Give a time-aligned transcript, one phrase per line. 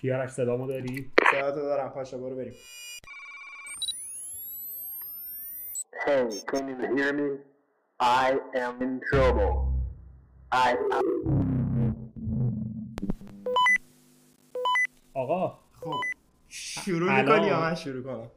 [0.00, 2.52] کیارش صدامو داری؟ صدا دارم پاشا برو بریم.
[6.06, 7.28] Hey, can you hear me?
[8.00, 8.28] I
[8.64, 9.52] am in trouble.
[10.52, 10.76] I
[15.14, 15.58] آقا.
[15.72, 15.92] خب
[16.48, 18.30] شروع می‌کنی یا من شروع کنم؟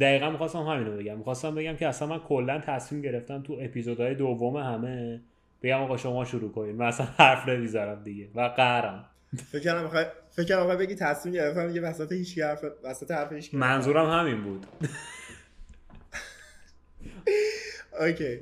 [0.00, 1.18] دقیقا می‌خواستم همینو بگم.
[1.18, 5.22] می‌خواستم بگم که اصلا من کلا تصمیم گرفتم تو اپیزودهای دوم همه
[5.62, 6.76] بگم آقا شما شروع کنین.
[6.76, 9.10] من اصلا حرف نمی‌زنم دیگه و قهرم.
[9.52, 10.04] فکر کردم می‌خوای
[10.38, 14.66] فکر می‌خوای بگی تصمیم گرفتم دیگه وسط هیچ حرف وسط حرف هیچ منظورم همین بود.
[18.00, 18.38] اوکی.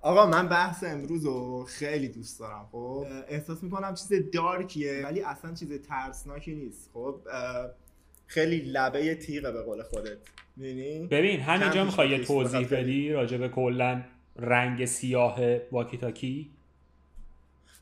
[0.00, 5.54] آقا من بحث امروز رو خیلی دوست دارم خب؟ احساس می‌کنم چیز دارکیه ولی اصلا
[5.54, 7.20] چیز ترسناکی نیست خب؟
[8.26, 10.18] خیلی لبه تیغه به قول خودت.
[10.56, 14.02] می‌دونی ببین همینجا می‌خوای یه توضیح بدی راجع به کلا
[14.36, 15.38] رنگ سیاه
[15.72, 16.50] واکی تاکی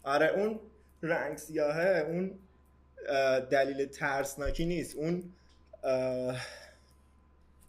[0.05, 0.61] آره اون
[1.03, 2.39] رنگ سیاهه اون
[3.51, 4.97] دلیل ترسناکی نیست.
[4.97, 5.33] اون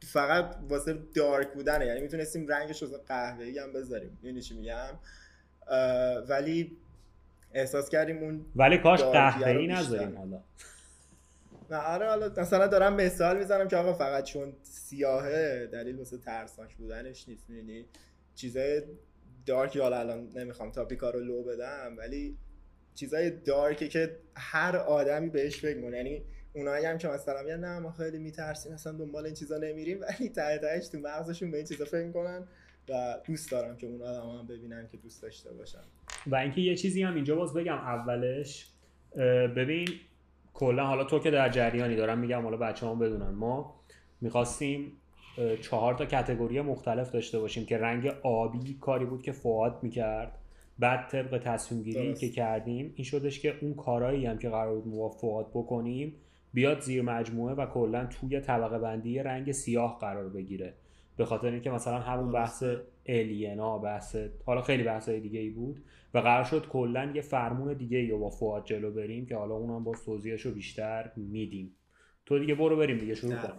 [0.02, 1.86] فقط واسه دارک بودنه.
[1.86, 4.18] یعنی می‌تونستیم رنگش رو قهوه‌ای هم بذاریم.
[4.22, 4.94] می‌دونی چی میگم؟
[6.30, 6.78] ولی
[7.54, 9.68] احساس کردیم اون ولی کاش قهوه‌ای.
[9.68, 10.42] نذاریم حالا.
[11.70, 16.76] نه آره حالا مثلا دارم مثال می‌زنم که آقا فقط چون سیاهه دلیل واسه ترسناک
[16.76, 17.50] بودنش نیست.
[17.50, 17.86] می‌دونی؟
[18.36, 18.82] چیزای
[19.46, 22.38] دارک حالا الان نمی‌خوام تاپیکا رو لو بدم ولی
[22.98, 26.22] چیزای دارکه که هر آدمی بهش فکر کنه یعنی
[26.54, 30.30] اونایی هم که مثلا میگن نه ما خیلی میترسیم اصلا دنبال این چیزا نمیریم ولی
[30.30, 32.48] ته تهش تو مغزشون به این چیزا فکر کنن
[32.90, 35.84] و دوست دارم که اون آدم هم ببینن که دوست داشته باشن
[36.28, 38.68] و اینکه یه چیزی هم اینجا باز بگم اولش
[39.56, 39.88] ببین
[40.54, 43.30] کلا حالا تو که در جریانی دارم میگم حالا بچه هم بدونن.
[43.30, 43.80] ما
[44.22, 44.92] می‌خواستیم
[45.62, 50.37] چهار تا کتگوری مختلف داشته باشیم که رنگ آبی کاری بود که فواد می‌کرد.
[50.80, 52.22] بعد طبق تصمیم گیری درست.
[52.22, 56.16] که کردیم این شدش که اون کارایی هم که قرار بود فواد بکنیم
[56.54, 60.74] بیاد زیر مجموعه و کلا توی طبقه بندی رنگ سیاه قرار بگیره.
[61.18, 62.64] به خاطر اینکه مثلا همون بحث
[63.06, 65.84] الینا بحث حالا خیلی بحث دیگه ای بود
[66.14, 69.56] و قرار شد کلا یه فرمون دیگه ای رو با فواد جلو بریم که حالا
[69.56, 71.76] اونم با توضیحش رو بیشتر میدیم.
[72.26, 73.54] تو دیگه برو بریم دیگه شروع کن.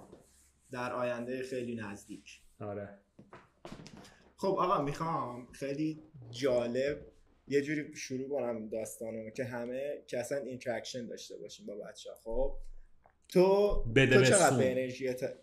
[0.72, 2.40] در آینده خیلی نزدیک.
[2.60, 2.88] آره.
[4.36, 7.06] خب آقا می‌خوام خیلی جالب
[7.48, 12.56] یه جوری شروع کنم داستانو که همه که اصلا interaction داشته باشیم با بچه خب
[13.28, 14.56] تو تو چقدر.
[14.56, 15.34] به انرژیت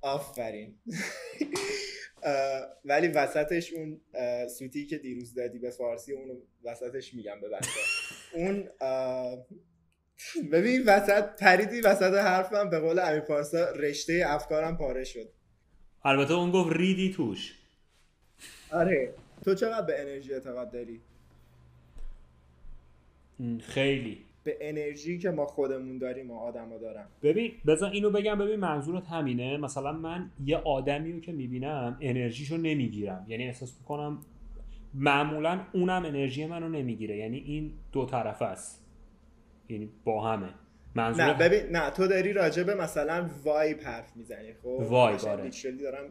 [0.00, 0.74] آفرین.
[2.84, 4.00] ولی وسطش اون
[4.48, 7.80] سوتی که دیروز دادی به فارسی اونو وسطش میگم به بچه
[8.34, 8.68] اون
[10.52, 15.32] ببین وسط پریدی وسط حرفم به قول امیر پارسا رشته افکارم پاره شد.
[16.04, 17.54] البته اون گفت ریدی توش.
[18.70, 19.14] آره.
[19.44, 21.00] تو چقدر به انرژی اعتقاد داری؟
[23.60, 24.18] خیلی.
[24.44, 28.38] به انرژی که ما خودمون داریم ما آدما دارن ببین بذار اینو بگم.
[28.38, 29.56] ببین منظورت همینه.
[29.56, 33.26] مثلا من یه آدمی رو که می‌بینم انرژیشو نمی‌گیرم.
[33.28, 34.18] یعنی احساس می‌کنم
[34.94, 37.16] معمولا اونم انرژی منو نمی‌گیره.
[37.16, 38.84] یعنی این دو طرفه است.
[39.68, 40.46] یعنی با همه.
[40.46, 40.52] نه
[40.94, 45.50] منظور ببین نه تو داری راجع به مثلا وایب حرف می‌زنی خب؟ وایب، آره.
[45.82, 46.04] دارم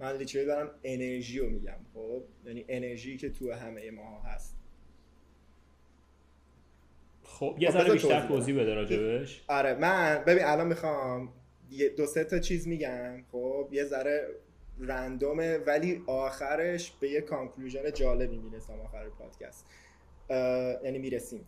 [0.00, 4.56] من لیترلی دارم انرژی رو میگم خب؟ یعنی انرژی که تو همه ما هست.
[7.22, 11.32] خب یه خب ذره بیشتر توضیح بده راجبش آره من ببین الان می‌خوام
[11.96, 14.28] دو سه تا چیز میگم خب؟ یه ذره
[14.80, 19.66] random ه ولی آخرش به یه conclusion جالبی می‌رسم آخر پادکست.
[20.84, 21.44] یعنی می‌رسیم.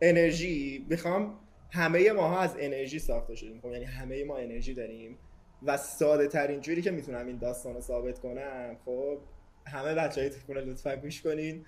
[0.00, 1.38] انرژی می‌خوام
[1.70, 5.18] همه ماها از انرژی ساخته شدیم خب؟ یعنی همه ما انرژی داریم.
[5.66, 9.18] و ساده ترین جوری که می‌تونم این داستان رو ثابت کنم خب
[9.66, 11.66] همه بچه های خونه لطفا گوش کنین.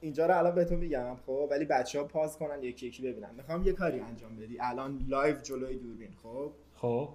[0.00, 3.34] اینجا رو الان بهتون میگم خب ولی بچه ها pause کنن یکی یکی ببینن.
[3.34, 4.58] می‌خوام یه کاری انجام بدی.
[4.60, 7.08] الان live جلوی دوربین خب؟ خب.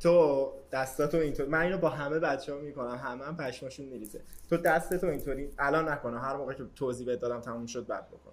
[0.00, 4.20] تو دستاتو اینطور من اینو با همه بچه ها می‌کنم همه هم پشماشون میریزه.
[4.50, 8.31] تو دستتو اینطوری الان نکنه هر موقع که توضیح بهت دادم تموم شد بعد بکن.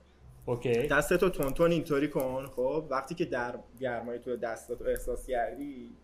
[0.49, 0.87] اوکی.
[0.87, 5.95] دستتو تونتون اینطوری کن خب؟ وقتی که در گرمای تو دستاتو احساس کردی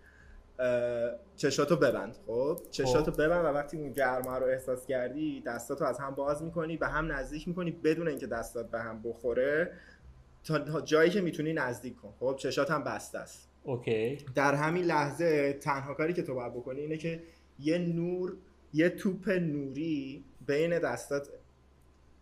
[1.35, 6.15] چشاتو ببند خب؟ چشاتو ببند و وقتی اون گرما رو احساس کردی دستاتو از هم
[6.15, 9.71] باز می‌کنی به هم نزدیک می‌کنی بدون اینکه دستات به هم بخوره.
[10.43, 13.49] تا جایی که می‌تونی نزدیک کن خب؟ چشات هم بسته است.
[13.63, 14.25] اوکی.
[14.35, 17.23] در همین لحظه تنها کاری که تو باید بکنی اینه که
[17.59, 18.37] یه نور
[18.73, 21.29] یه توپ نوری بین دستات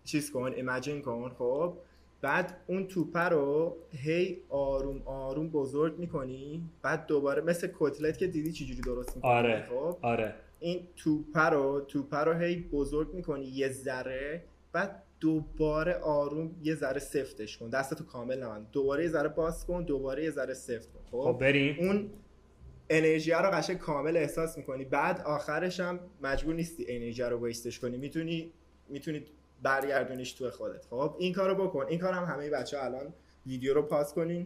[0.03, 1.77] چیز کن ایمجین کن خب؟
[2.23, 8.51] بعد اون توپه رو هی آروم آروم بزرگ می‌کنی بعد دوباره مثل کتلت که دیدی
[8.51, 9.67] چجوری درست می‌کنی آره.
[9.69, 10.35] خب؟ آره.
[10.59, 16.99] این توپه رو توپه رو هی بزرگ می‌کنی یه ذره بعد دوباره آروم یه ذره
[16.99, 17.69] سفتش کن.
[17.69, 18.67] دستتو کامل نبند.
[18.71, 21.75] دوباره یه ذره باز کن دوباره یه ذره سفت کن خب؟ خب بریم.
[21.79, 22.09] اون
[22.89, 24.85] انرژی رو قشنگ کامل احساس می‌کنی.
[24.85, 27.97] بعد آخرش هم مجبور نیستی انرژی رو ویستش کنی.
[27.97, 28.51] می‌تونی
[28.89, 29.25] می‌تونی
[29.63, 30.85] برگردونیش تو خودت.
[30.85, 31.85] خب این کارو بکن.
[31.85, 33.13] این کارم همه بچه ها الان
[33.45, 34.45] ویدیو رو پاس کنین.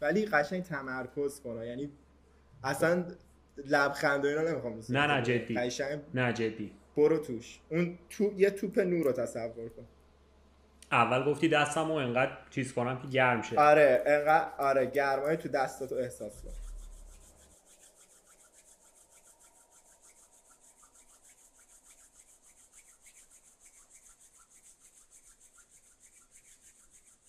[0.00, 1.62] ولی قشنگ تمرکز کن.
[1.62, 1.92] یعنی
[2.64, 3.04] اصلا
[3.56, 4.80] لبخند و اینا نمی‌خوام.
[4.88, 5.54] نه، نه، جدی.
[5.54, 6.72] قشنگ نه جدی.
[6.96, 7.60] برو توش.
[7.70, 9.86] اون تو یه توپ نور رو تصور کن.
[10.92, 13.60] اول گفتی دستمو انقدر چیز کنم که گرم شه.
[13.60, 16.50] آره انقدر آره گرمای تو دستاتو احساس کن.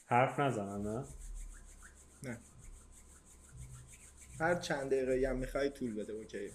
[0.10, 1.04] حرف نزنم نه؟
[2.24, 2.38] نه.
[4.40, 6.52] هر چند دقیقه هم می‌خوای طول بده اوکی.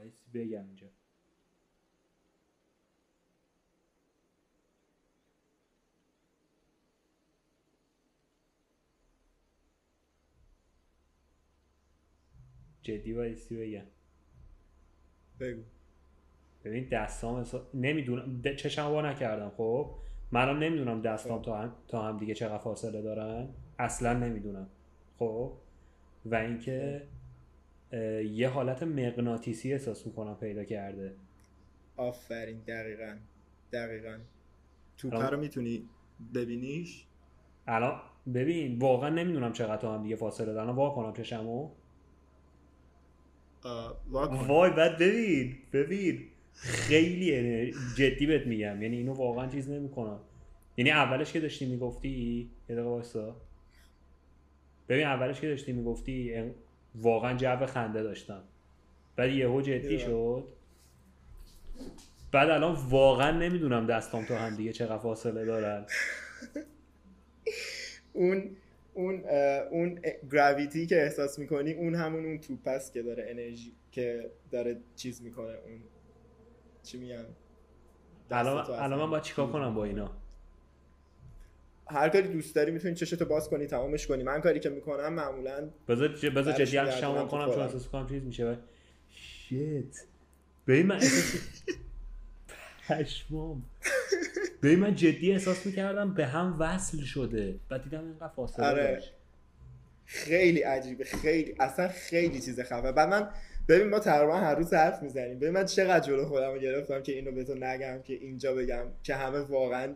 [0.00, 0.86] بایستی بگم اینجا.
[12.82, 13.86] جدی بایستی بگم.
[15.40, 15.62] بگو.
[16.64, 17.66] ببین دستام احسا...
[17.74, 18.40] نمی‌دونم.
[18.40, 18.54] د...
[18.56, 19.90] چشم وا نکردم خب؟
[20.32, 21.72] منم نمی‌دونم دستام تا هم...
[21.88, 23.48] تا هم دیگه چقدر فاصله دارن.
[23.78, 24.66] اصلا نمی‌دونم.
[25.18, 25.52] خب؟
[26.26, 27.19] و اینکه اه،
[28.32, 31.14] یه حالت مغناطیسی احساس می‌کنم پیدا کرده.
[31.96, 33.16] آفرین دقیقا
[33.72, 34.18] دقیقا.
[34.98, 35.88] توپه الان- رو می‌تونی
[36.34, 37.04] ببینیش؟
[37.66, 38.00] الان
[38.34, 41.70] ببین واقعا نمی‌دونم چقدر هم دیگه فاصله دارن وا کنم چشمو.
[44.48, 46.20] وای بعد ببین ببین.
[46.52, 48.82] خیلی جدی بهت میگم.
[48.82, 50.20] یعنی اینو واقعا چیز نمی‌کنم.
[50.76, 53.32] یعنی اولش که داشتی می‌گفتی یه دقیقه
[54.88, 56.34] ببین اولش که داشتی می‌گفتی
[56.94, 58.42] واقعا جو خنده داشتم
[59.16, 59.98] بعد یهو جدی.
[59.98, 60.48] شد
[62.32, 65.86] بعد الان واقعا نمی‌دونم دستام تا هم دیگه چقدر فاصله دارن
[68.12, 68.56] اون
[68.94, 69.24] اون
[69.70, 69.98] اون
[70.32, 75.22] گراویتی که احساس می‌کنی اون همون اون توپ است که داره انرژی که داره چیز
[75.22, 75.82] می‌کنه اون
[76.82, 77.24] چی میگم
[78.30, 79.84] الان الان من باید چیکار کنم با.
[79.84, 80.19] اینا
[81.90, 84.22] هر کاری دوست داری می‌تونی چشتو باز کنی تمامش کنی.
[84.22, 87.62] من کاری که می‌کنم معمولا بذار بذار جدی هم شما تو کنم چون.
[87.62, 88.58] احساس کنم چیز میشه.
[89.10, 90.04] شیت.
[90.66, 91.62] ببین من احساس
[92.88, 93.62] پشمام.
[94.62, 99.02] ببین من جدی احساس می‌کردم به هم وصل شده بعد دیدم اینقدر فاصله آره.
[100.04, 102.92] خیلی عجیبه خیلی اصلا خیلی چیز خفه.
[102.92, 103.30] بعد من
[103.68, 105.38] ببین ما تقریبا هر روز حرف می‌زنیم.
[105.38, 108.86] ببین من چقدر جلو خودم رو گرفتم که اینو به تو نگم که اینجا بگم
[109.02, 109.94] که همه واقعا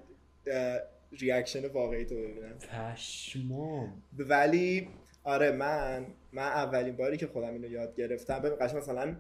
[1.18, 4.02] reaction واقعی تو ببینن پشمام.
[4.18, 4.88] ولی
[5.24, 9.16] آره من من اولین باری که خودم اینو یاد گرفتم ببین قشنگ مثلا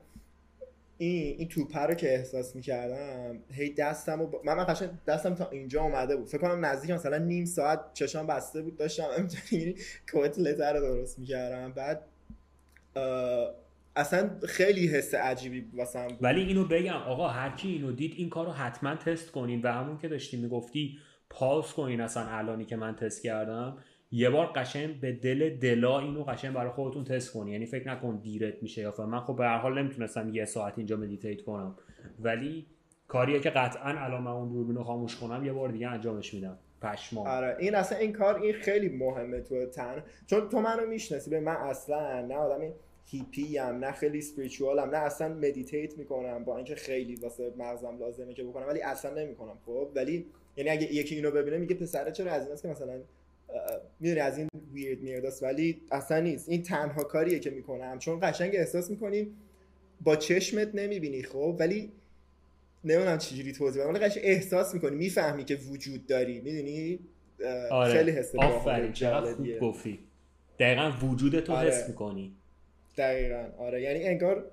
[0.98, 5.50] این این توپه رو که احساس می‌کردم هی دستم و من من قشنگ دستم تا
[5.50, 6.28] اینجا اومده بود.
[6.28, 9.76] فکر کنم نزدیک مثلا نیم ساعت چشام بسته بود داشتم همینطوری
[10.12, 11.72] کتلته رو درست می‌کردم.
[11.72, 12.04] بعد
[13.96, 18.52] اصلا خیلی حس عجیبی واسم ولی اینو بگم آقا هر کی اینو دید این کارو
[18.52, 19.62] حتما تست کنین.
[19.62, 20.98] و همون که داشتی می‌گفتی
[21.30, 23.78] pause کنین اصلا الانی که من تست کردم.
[24.10, 28.16] یه بار قشنگ به دل دلا اینو قشنگ برای خودتون تست کنی یعنی فکر نکن
[28.16, 29.08] دیرت میشه یا فلان.
[29.08, 31.76] من خب به هر حال نمی‌تونستم یه ساعت اینجا meditate کنم.
[32.20, 32.66] ولی
[33.08, 36.58] کاریه که قطعا الان من اون دوربینو خاموش کنم یه بار دیگه انجامش میدم.
[36.82, 37.26] پشمام.
[37.26, 40.02] آره این اصلا این کار این خیلی مهمه تو تن.
[40.26, 42.72] چون تو منو می‌شناسی به من اصلا نه آدم
[43.06, 47.98] هیپی ام نه خیلی spiritual ام نه اصلا meditate می‌کنم با اینکه خیلی واسه مغزم
[47.98, 50.26] لازمه که بکنم ولی اصلا نمی‌کنم خب؟ ولی
[50.56, 53.00] یعنی اگه یکی اینو ببینه میگه پسره چرا از ایناست که مثلا
[54.00, 56.48] می‌دونی از این weird میرداست ولی اصلا نیست.
[56.48, 59.26] این تنها کاریه که می‌کنم چون قشنگ احساس می‌کنی
[60.00, 61.92] با چشمت نمی‌بینی خب؟ ولی
[62.84, 63.94] نمی‌دونم چجوری توضیح بدم.
[63.94, 66.40] ولی قشنگ احساس می‌کنی می‌فهمی که وجود داری.
[66.40, 66.98] می‌دونی؟
[67.70, 67.92] آره.
[67.92, 69.98] خیلی حس، آفرین، چقدر خوب گفتی.
[70.58, 71.68] دقیقا وجودتو آره.
[71.68, 72.32] حس می‌کنی.
[72.96, 73.48] دقیقا.
[73.58, 73.82] آره.
[73.82, 74.50] یعنی انگار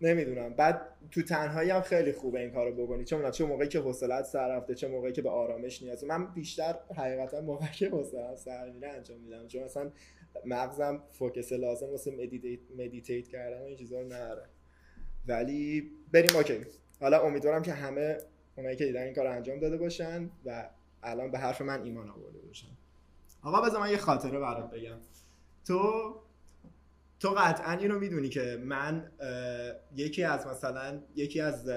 [0.00, 0.54] نمی‌دونم.
[0.54, 3.04] بعد تو تنهایی هم خیلی خوبه این کارو بکنی.
[3.04, 6.04] چون چه موقعی که حوصلت سر رفته چه موقعی که به آرامش نیاز.
[6.04, 9.46] من بیشتر حقیقتا موقعی که حوصله‌ام سر میره انجام میدم.
[9.46, 9.90] چون مثلا
[10.44, 14.44] مغزم focus لازم واسه meditate, meditate کردن و این چیزا رو نداره.
[15.26, 16.60] ولی بریم اوکی.
[17.00, 18.18] حالا امیدوارم که همه
[18.56, 20.70] اونایی که دیدن این کار انجام داده باشن و
[21.02, 22.68] الان به حرف من ایمان آورده باشن.
[23.42, 24.96] آقا بذار من یه خاطره برات بگم.
[25.66, 26.14] تو
[27.24, 29.10] تو قطعا اینو می‌دونی که من
[29.96, 31.70] یکی از مثلا یکی از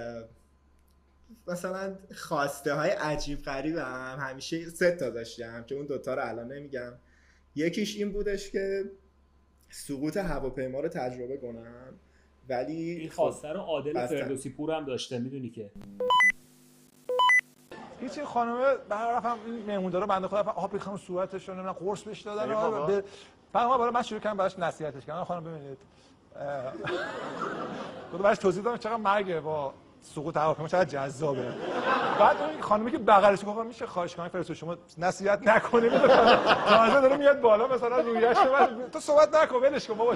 [1.48, 6.94] مثلا خواسته های عجیب غریبم همیشه سه تا داشتم که اون دوتا رو الان نمیگم.
[7.56, 8.84] یکیش این بودش که
[9.70, 11.94] سقوط هواپیما رو تجربه کنم
[12.50, 15.72] ولی این خواسته رو عادل فردوسی پور هم داشته می‌دونی که.
[18.00, 22.02] هیچ خانمه به هر رفتم این مهموندارا بنده خدا آب ریختن صورتش رو نمی‌دونم قرص
[22.04, 23.04] بهش دادن
[23.54, 25.24] بعد برای من شروع کردم براش نصیحتش کردم.
[25.24, 25.78] خانم ببینید
[28.12, 31.54] خود براش توضیح دادم چقدر مرگه با سقوط هواپیما چقدر جذابه.
[32.20, 35.92] بعد اون خانمی که بغلش گفت میشه خواهش کنم فرستو شما نصیحت نکنید.
[36.70, 38.38] تازه داره میاد بالا مثلا رویش
[38.92, 40.16] تو صحبت نکن ولش کن بابا.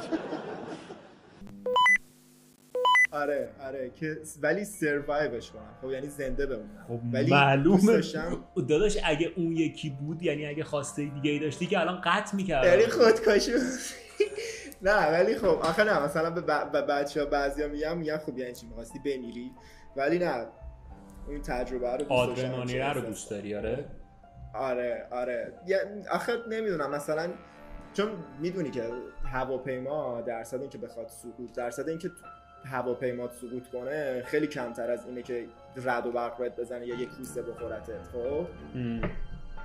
[3.11, 8.01] آره آره که ولی سروایوش کنم خب یعنی زنده بمونم خب ولی معلومه.
[8.69, 12.65] داداش اگه اون یکی بود یعنی اگه خواسته دیگه ای داشتی که الان قطع می‌کرد
[12.65, 13.51] یعنی خودکشی
[14.81, 16.87] نه ولی خب آخه نه مثلا به, ب...
[16.87, 19.51] بچه ها بعضی ها میگم میگم خب یعنی چی می‌خواستی بمیری؟
[19.95, 20.45] ولی نه.
[21.27, 22.45] اون تجربه رو دوست
[22.95, 23.85] رو دوست داری آره؟
[24.53, 25.53] آره آره.
[26.11, 27.29] آخه نمی‌دونم مثلا
[27.93, 28.83] چون می‌دونی که
[29.25, 32.11] هواپیما درصد اینکه بخواد سقوط درصد اینکه
[32.65, 37.09] هواپیما سقوط کنه خیلی کمتر از اینه که رد و برق باید بزنه یا یک
[37.09, 38.47] کوسه بخورتت خب؟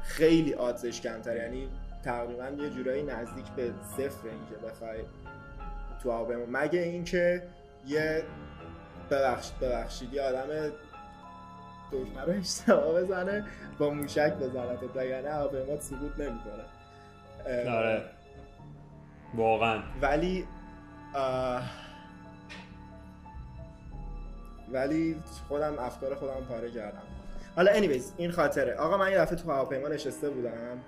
[0.03, 1.69] خیلی آدزش کمتر یعنی
[2.05, 4.99] تقریبا یه جورایی نزدیک به صفر اینکه بخوای
[6.03, 6.45] تو هواپیما.
[6.49, 7.43] مگه اینکه
[7.87, 8.23] یه
[9.11, 10.73] ببخشید ببخشید یه آدم
[11.93, 13.45] دکمه رو اشتباه بزنه
[13.79, 16.65] با موشک بزنه تا یعنی هواپیما سقوط نمی‌کنه.
[17.71, 18.03] آره.
[19.35, 19.83] واقعا.
[20.03, 20.47] ولی
[24.73, 27.03] ولی خودم افکار خودم پاره کردم.
[27.57, 28.75] حالا anyways این خاطره.
[28.75, 30.79] آقا من یه دفعه تو هواپیما نشسته بودم.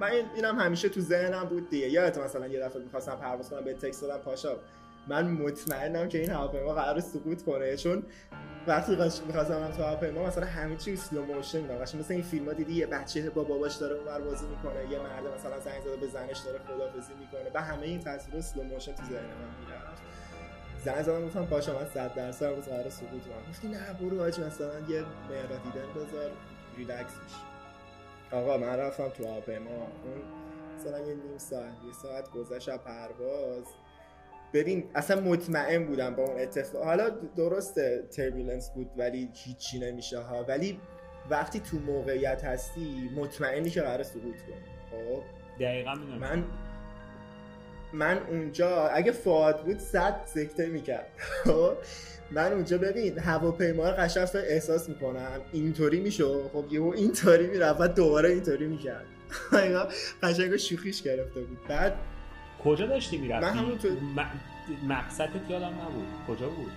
[0.00, 1.88] من اینم همیشه تو ذهنم بود دیگه.
[1.88, 4.56] یادت مثلا یه دفعه می‌خواستم پرواز کنم به تکست دادم پاشا.
[5.08, 7.76] من مطمئنم که این هواپیما قرار سقوط کنه.
[7.76, 8.02] چون
[8.66, 8.96] وقتی
[9.26, 12.86] می‌خواستم تو هواپیما مثلا همه چی سلو موشن میدم مثلا این فیلم ها دیدی یه
[12.86, 16.58] بچه با باباش داره اونور بازی می‌کنه یه مرد مثلا زنگ زده به زنش داره
[16.58, 17.50] خدافظی می‌کنه.
[17.54, 19.76] و همه این تصویر سلو موشن تو ذهن من
[20.86, 23.50] زنگ زدم گفتم پاشا من 100 درصد روز قرار سقوط کنم.
[23.50, 26.30] گفتی نه برو آجی مثلا یه مهرا دیدن بذار
[26.76, 27.36] ریلکس میشی
[28.32, 30.22] آقا من رفتم تو هواپیما اون
[30.76, 33.64] مثلا یه نیم ساعت یه ساعت گذشت پرواز.
[34.52, 36.84] ببین اصلا مطمئن بودم با اون اتفاق.
[36.84, 40.44] حالا درسته تربیلنس بود ولی هیچی نمیشه ها.
[40.48, 40.80] ولی
[41.30, 44.66] وقتی تو موقعیت هستی مطمئنی که قرار سقوط کنی.
[44.90, 45.22] خب؟
[45.60, 46.44] دقیقا من
[47.92, 51.06] من اونجا اگه فواد بود صد سکته می‌کرد.
[51.44, 51.72] خب؟
[52.30, 55.40] من اونجا ببین هواپیما رو قشنگ احساس می‌کنم.
[55.52, 59.06] اینطوری میشه خب یهو اینطوری می‌رفت و دوباره اینطوری می‌کرد.
[60.22, 61.58] قشنگ شوخیش گرفته بود.
[61.68, 61.94] بعد
[62.64, 63.88] کجا داشتی می‌رفتی؟ من همون تو...
[64.88, 66.06] مقصدت یادم نبود.
[66.28, 66.72] کجا بود؟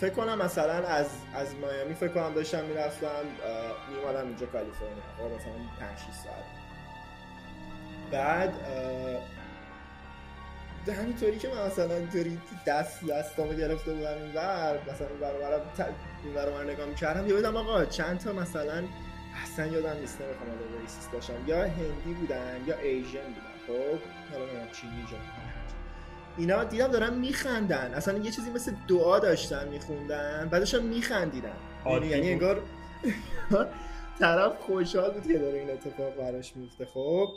[0.00, 3.24] فکر کنم مثلا از از مایامی فکر کنم داشتم می‌رفتم
[3.90, 5.36] میومدم اینجا کالیفرنیا.
[5.38, 6.44] مثلا 5 6 ساعت.
[8.12, 8.54] بعد
[10.86, 15.60] همینطوری که من مثلا اینطوری دست دستامو گرفته بودم این ور مثلا این برابر
[16.24, 18.84] این برابر نگاه می‌کردم یادم آقا چند تا مثلا
[19.42, 21.32] اصلا یادم نیست نمی‌خوام الان ریسیس باشم.
[21.46, 23.98] یا هندی بودن یا ایژن بودن خب؟
[24.32, 25.16] حالا نمی‌دونم چینی جا
[26.38, 27.94] اینا دیدم دارن میخندن.
[27.94, 31.52] اصلا یه چیزی مثل دعا داشتن میخوندن بعدش هم میخندیدن.
[31.86, 32.62] یعنی یعنی انگار
[34.20, 37.28] طرف خوشحال بود که داره این اتفاق براش میفته خب؟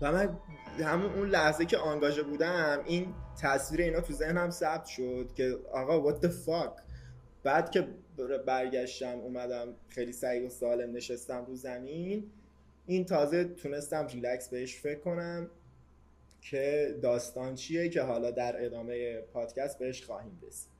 [0.00, 0.38] و من
[0.78, 6.12] همون اون لحظه که آنگاژه بودم این تصویر اینا تو ذهنم ثبت شد که آقا
[6.12, 6.80] what the fuck
[7.42, 7.88] بعد که
[8.46, 12.30] برگشتم اومدم خیلی سعی و سالم نشستم رو زمین
[12.86, 15.50] این تازه تونستم ریلکس بهش فکر کنم
[16.40, 20.74] که داستان چیه که حالا در ادامه پادکست بهش خواهیم رسید.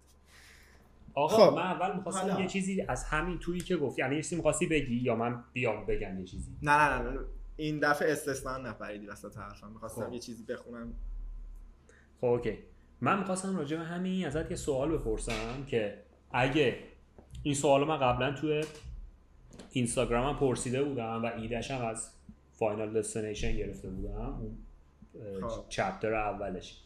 [1.14, 1.56] آقا خب.
[1.56, 4.02] من اول می‌خواستم یه چیزی از همین تویی که گفتی.
[4.02, 7.20] یعنی یه چیزی می‌خواستی بگی یا من بیام بگم یه چیزی؟ نه نه نه, نه.
[7.56, 9.70] این دفعه استثنا نپریدی وسط حرفم.
[9.72, 10.12] می‌خواستم خب.
[10.12, 10.92] یه چیزی بخونم.
[12.20, 12.58] خب okay.
[13.00, 15.98] من می‌خواستم راجع به همین ازت یه سوال بپرسم که
[16.30, 16.78] اگه
[17.42, 18.64] این سوال من قبلا توی
[19.70, 22.10] اینستاگرامم پرسیده بودم و ایدهش هم از
[22.52, 24.58] Final Destination گرفته بودم اون
[25.68, 26.80] chapter اولش.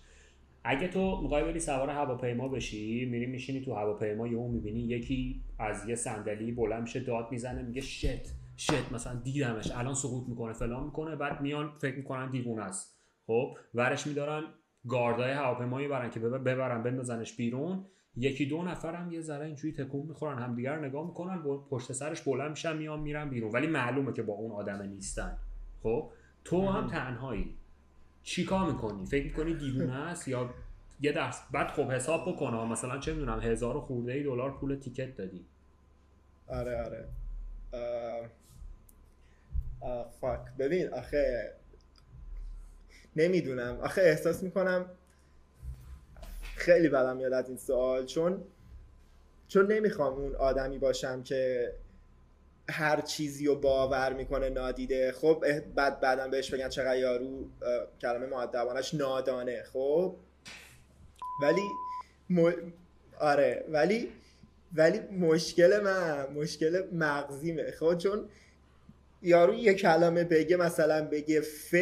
[0.65, 5.89] اگه تو می‌خوای بری سوار هواپیما بشی میری میشینی تو هواپیما یهو می‌بینی یکی از
[5.89, 10.85] یه صندلی بلند میشه داد می‌زنه میگه shit shit مثلا دیدمش الان سقوط می‌کنه فلان
[10.85, 12.99] می‌کنه بعد میان فکر می‌کنن دیوونه است.
[13.27, 14.43] خب ورش میدارن
[14.89, 17.85] گاردای هواپیما می‌برن که ببر- ببرن بندازنش بیرون.
[18.17, 22.21] یکی دو نفر هم یه ذره اینجوری تکون می‌خورن همدیگر رو نگاه می‌کنن پشت سرش
[22.23, 23.53] بلند میشن میان میرن بیرون.
[23.53, 25.39] ولی معلومه که با اون آدمه نیستن.
[25.83, 26.11] خب
[26.45, 27.57] تو هم تنهایی.
[28.23, 30.51] چیکار می‌کنی؟ فکر می‌کنی دیوونه است یا
[31.01, 35.17] یه درس؟ بعد خب حساب بکنه مثلا چه می‌دونم هزار خورده ای دلار پول تیکت
[35.17, 35.47] دادی.
[36.49, 37.09] آره آره.
[37.73, 38.38] آه...
[40.21, 41.55] فاک ببین آخه
[43.17, 43.81] نمی‌دونم.
[43.81, 44.91] آخه احساس می‌کنم
[46.57, 48.45] خیلی بدم میاد از این سوال چون
[49.49, 51.73] چون نمی‌خوام اون آدمی باشم که
[52.71, 55.13] هر چیزی رو باور می‌کنه نادیده.
[55.13, 55.45] خب
[55.75, 57.49] بعد بعدم بهش بگن چقدر یارو
[58.01, 59.63] کلمه معدبانش نادانه.
[59.63, 60.17] خب
[61.43, 61.63] ولی
[62.31, 62.53] م...
[63.21, 64.13] آره ولی
[64.75, 67.71] ولی مشکل من مشکل مغزیمه.
[67.71, 68.29] خب چون
[69.23, 71.75] یارو یه کلمه بگه مثلا بگه ف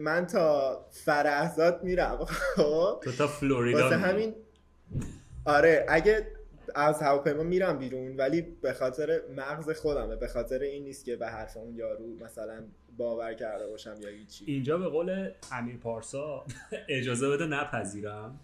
[0.00, 2.24] من تا فرهزاد میرم.
[2.56, 3.96] خب؟ تو تا فلوریدا واسه.
[3.96, 4.34] همین
[5.44, 6.26] آره اگه
[6.74, 10.16] از هواپیما میرم بیرون ولی به خاطر مغز خودمه.
[10.16, 12.64] به خاطر این نیست که به حرف اون یارو مثلا
[12.96, 14.44] باور کرده باشم یا هیچی.
[14.44, 16.46] اینجا به قول امیر پارسا
[16.88, 18.40] اجازه بده نپذیرم.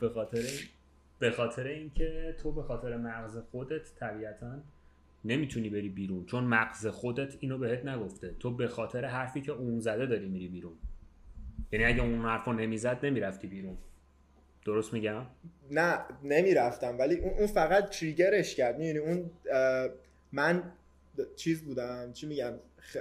[0.00, 0.42] به خاطر
[1.18, 4.58] به خاطر اینکه تو به خاطر مغز خودت طبیعتا
[5.24, 8.36] نمی‌تونی بری بیرون چون مغز خودت اینو بهت نگفته.
[8.40, 10.72] تو به خاطر حرفی که اون زده داری میری بیرون.
[11.72, 13.76] یعنی اگه اون حرفو نمی‌زد نمی‌رفتی بیرون.
[14.66, 15.26] درست میگم؟
[15.70, 18.78] نه نمی‌رفتم ولی اون فقط تریگرش کرد.
[18.78, 19.30] می‌دونی اون
[20.32, 20.72] من
[21.36, 22.52] چیز بودم چی میگم
[22.92, 22.98] خ-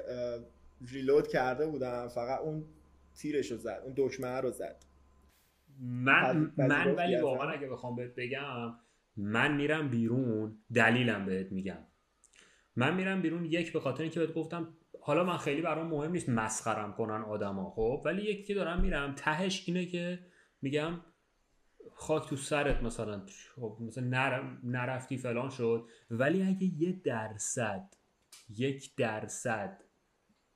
[0.91, 2.63] ریلود کرده بودم فقط اون
[3.15, 4.75] تیرش رو زد اون دکمه رو زد.
[5.79, 8.75] من من ولی؟ واقعا اگه بخوام بهت بگم
[9.17, 11.77] من میرم بیرون دلیلم بهت میگم.
[12.75, 16.29] من میرم بیرون یک به خاطر اینکه بهت گفتم حالا من خیلی برام مهم نیست
[16.29, 20.19] مسخرم کنن آدما خب؟ ولی یکی دارم میرم تهش اینه که
[20.61, 21.01] میگم
[21.93, 23.21] خاک تو سرت مثلا
[23.55, 25.87] خب مثلا نر- نرفتی فلان شد.
[26.11, 27.93] ولی اگه یه درصد
[28.57, 29.83] یک درصد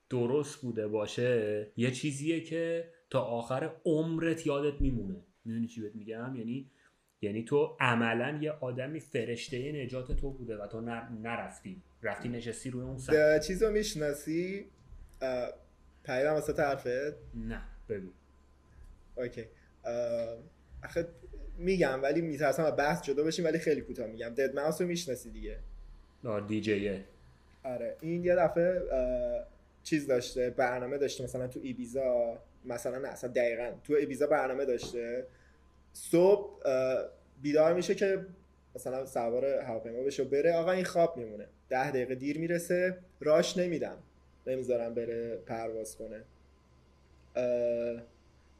[0.10, 5.16] درست بوده باشه یه چیزیه که تا آخر عمرت یادت میمونه.
[5.46, 6.72] می‌دونی چی بهت میگم؟ یعنی
[7.22, 11.82] یعنی تو عملا یه آدمی فرشته نجات تو بوده و تو نر- نرفتی.
[12.06, 13.40] رفتی نشستی روی اون سر.
[13.40, 14.66] چیز رو می‌شناسی؟
[16.04, 16.88] پیام واسه حرفت
[17.34, 18.10] نه بگو.
[19.18, 19.46] اوکی.
[19.86, 20.38] اه،
[20.84, 21.08] آخه
[21.58, 24.30] میگم ولی میترسم از بحث جدا بشیم ولی خیلی کوتاه میگم.
[24.30, 25.60] دد ماوس رو می‌شناسی دیگه؟
[26.26, 27.06] آه دیجیه
[27.64, 27.98] آره.
[28.02, 28.82] این یه دفعه
[29.84, 35.28] چیز داشته برنامه داشته مثلا تو ایبیزا مثلا نه اصلا دقیقا تو ایبیزا برنامه داشته.
[35.94, 36.64] صبح
[37.42, 38.26] بیدار میشه که
[38.76, 41.48] مثلا سوار هواپیما بشه و بره آقا این خواب میمونه.
[41.70, 43.98] ده دقیقه دیر می‌رسه راش نمیدم.
[44.48, 46.24] نمی‌ذارم بره پرواز کنه.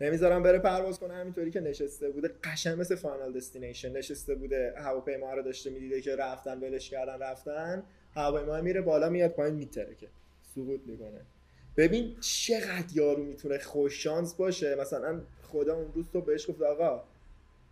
[0.02, 2.32] نمی‌ذارم بره پرواز کنه همینطوری که نشسته بوده.
[2.44, 4.74] قشنگ مثل فانال دستینیشن نشسته بوده.
[4.78, 7.84] هواپیما رو داشته می‌دیده که رفتن ولش کردن رفتن.
[8.16, 10.08] هواپیما میره بالا میاد پایین میترکه.
[10.56, 11.22] سقوط می‌کنه.
[11.78, 14.76] ببین چقدر یارو می‌تونه خوش شانس باشه.
[14.76, 17.04] مثلا خدا اون روز تو بهش گفت آقا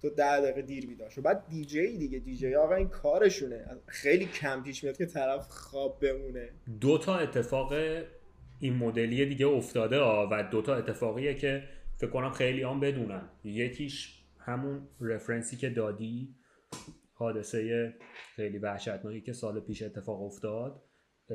[0.03, 1.21] تو ده دقیقه دیر بیدار شو.
[1.21, 3.65] بعد دیجی دیگه دیجی آقا این کارشونه.
[3.87, 6.49] خیلی کم پیش میاد که طرف خواب بمونه.
[6.81, 7.73] دو تا اتفاق
[8.59, 11.63] این مدلی دیگه افتاده ها و دو تا اتفاقیه که
[11.97, 13.29] فکر کنم خیلی هم بدونن.
[13.43, 16.35] یکیش همون رفرنسی که دادی
[17.13, 17.93] حادثه
[18.35, 20.81] خیلی وحشتناکی که سال پیش اتفاق افتاد.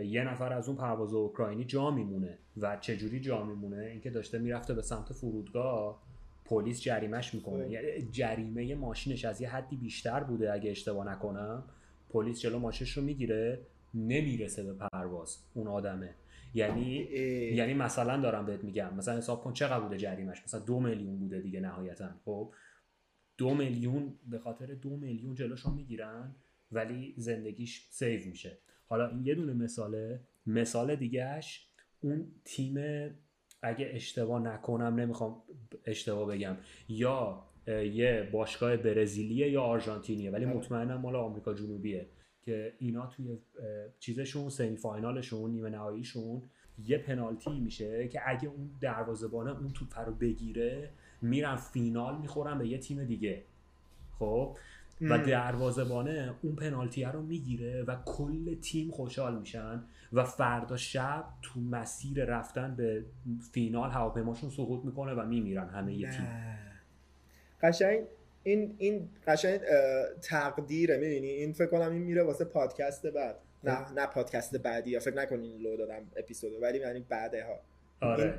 [0.04, 2.38] یه نفر از اون پرواز اوکراینی جا میمونه.
[2.56, 6.07] و چجوری جا میمونه؟ اینکه داشته می‌رفته به سمت فرودگاه.
[6.48, 7.64] پلیس جریمش می‌کنه.
[7.64, 7.70] خب.
[7.70, 11.64] یعنی جریمه ماشینش از یه حدی بیشتر بوده اگه اشتباه نکنم.
[12.10, 13.60] پلیس جلو ماشینش رو می‌گیره
[13.94, 16.14] نمی‌رسه به پرواز اون آدمه.
[16.54, 17.22] یعنی اه.
[17.56, 21.40] یعنی مثلا دارم بهت میگم مثلا حساب کن چقدر بوده جریمش مثلا دو میلیون بوده
[21.40, 22.52] دیگه نهایتا خب؟
[23.38, 26.34] دو میلیون به خاطر دو میلیون جلوشو می‌گیرن
[26.72, 28.58] ولی زندگیش سیو میشه.
[28.86, 30.20] حالا این یه دونه مثاله.
[30.46, 31.68] مثال دیگهش
[32.00, 32.74] اون تیم
[33.62, 35.42] اگه اشتباه نکنم نمی‌خوام
[35.84, 36.56] اشتباه بگم.
[36.88, 37.44] یا
[37.92, 40.56] یه باشگاه برزیلیه یا آرژانتینیه ولی آره.
[40.56, 42.06] مطمئنم مال آمریکا جنوبیه
[42.42, 43.38] که اینا توی
[43.98, 46.42] چیزشون سمی فاینالشون نیمه نهاییشون
[46.84, 50.90] یه پنالتی میشه که اگه اون دروازه‌بان اون توپ رو بگیره
[51.22, 53.44] میرن فینال می‌خورن به یه تیم دیگه.
[54.18, 54.56] خب؟
[55.00, 55.22] و ام.
[55.22, 62.24] دروازه‌بانه اون پنالتی رو می‌گیره و کل تیم خوشحال میشن و فردا شب تو مسیر
[62.24, 63.04] رفتن به
[63.52, 66.26] فینال هواپیماشون سقوط می‌کنه و میمیرن همه یه تیم.
[67.62, 68.04] قشنگ.
[68.42, 69.60] این این قشنگ
[70.22, 73.36] تقدیره می‌دونی؟ این فکر کنم این میره واسه پادکست بعد.
[73.64, 74.90] نه نه پادکست بعدی.
[74.90, 77.60] یا فکر نکنین لو دادم اپیزودو ولی یعنی بعده ها.
[78.08, 78.38] آره.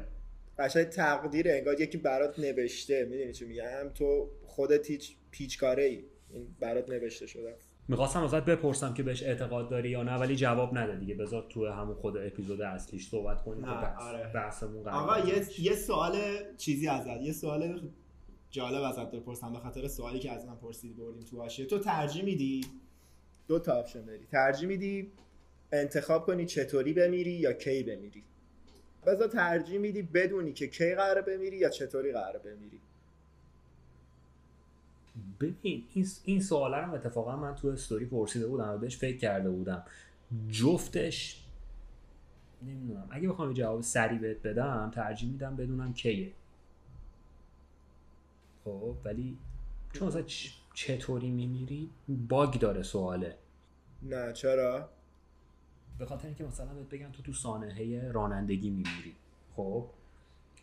[0.60, 3.06] قشنگ تقدیر انگار یکی برات نوشته.
[3.06, 8.46] می‌دونی چی میگم؟ تو خودت هیچ هیچکاره ای این برات نوشته شده است می‌خواستم ازت
[8.46, 11.16] بپرسم که بهش اعتقاد داری یا نه ولی جواب نده دیگه.
[11.16, 13.62] بذار تو همون خود اپیزود اصلیش صحبت کنیم.
[13.62, 14.32] بحث آره.
[14.34, 15.46] بحثمون قراره آقا یه.
[15.60, 16.14] یه سوال
[16.58, 17.82] چیزی ازت یه سوال
[18.50, 22.24] جالب ازت بپرسم به خاطر سوالی که از من پرسیدی بردیم تو حاشیه تو ترجیح
[22.24, 22.62] میدی؟
[23.48, 24.26] دو تا option داری.
[24.26, 25.12] ترجیح میدی
[25.72, 28.24] انتخاب کنی چطوری بمیری یا کی بمیری.
[29.06, 32.82] بذار ترجیح میدی بدونی که کی قراره بمیری یا چطوری قراره بمیری.
[35.40, 39.50] ببین این این سوالا رو اتفاقا من تو استوری پرسیده بودم و بهش فکر کرده
[39.50, 39.84] بودم.
[40.50, 41.46] جفتش
[42.64, 43.08] نمی‌دونم.
[43.10, 46.32] اگه بخوام جواب سریع بهت بدم ترجیح میدم بدونم کیه.
[48.66, 49.38] خب ولی
[49.94, 50.24] چون مثلا
[50.74, 51.90] چطوری میمیری
[52.30, 53.38] باگ داره سواله.
[54.04, 54.90] نه چرا؟
[56.00, 59.16] به خاطر اینکه مثلا بهت بگم تو تو سانحه رانندگی میمیری.
[59.56, 59.86] خب؟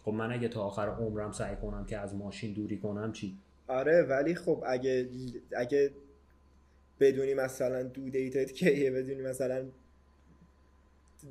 [0.05, 3.39] خب من اگه تا آخر عمرم سعی کنم که از ماشین دوری کنم چی؟
[3.69, 5.09] آره ولی خب اگه
[5.57, 5.91] اگه
[7.01, 9.67] بدونی مثلا دو دیتت کیه بدونی مثلا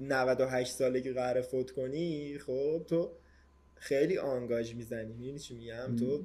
[0.01, 3.11] 98 سالگی قراره فوت کنی خب تو
[3.75, 5.13] خیلی آنگاژ می‌زنی.
[5.13, 6.23] می‌دونی چی میگم؟ تو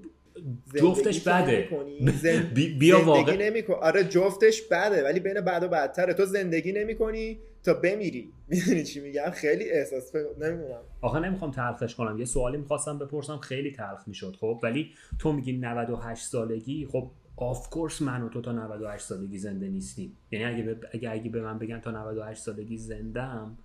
[0.74, 1.68] جفتش بده.
[2.54, 3.74] بی- بیا زندگی واقعی.
[3.74, 6.14] آره جفتش بده ولی بین بد و بدتره.
[6.14, 8.32] تو زندگی نمی‌کنی تا بمیری.
[8.48, 12.18] می‌دونی چی میگم؟ خیلی احساس نمی‌دونم آخه نمی‌خوام تلخش کنم.
[12.18, 13.36] یه سوالی می‌خواستم بپرسم.
[13.38, 16.88] خیلی تلخ می‌شد خب؟ ولی تو میگی 98 سالگی.
[16.92, 20.16] خب of course من و تو تا 98 سالگی زنده نیستیم.
[20.30, 23.58] یعنی اگه به, اگه, اگه به من بگن تا 98 سالگی زندم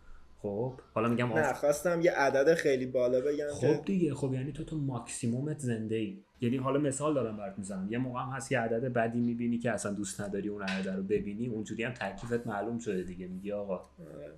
[0.45, 4.51] خب حالا میگم نه of خواستم یه عدد خیلی بالا بگم خب دیگه خب یعنی
[4.51, 7.87] تو تو ماکسیمومت زنده ای یعنی حالا مثال دارم برات می‌زنم.
[7.91, 11.03] یه موقع هم هست یه عدد بدی می‌بینی که اصلا دوست نداری اون عدد رو
[11.03, 13.27] ببینی اونجوری هم تکلیفت معلوم شده دیگه.
[13.27, 14.33] میگی آقا آره.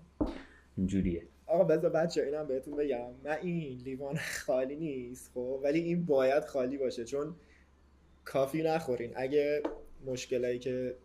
[0.78, 1.24] اینجوریه.
[1.46, 3.10] آقا بذار بچه اینم بهتون بگم.
[3.24, 7.36] من این لیوان خالی نیست خب؟ ولی این باید خالی باشه چون
[8.26, 9.12] کافی نخورین.
[9.15, 9.63] اگه
[10.06, 10.96] مشکلایی که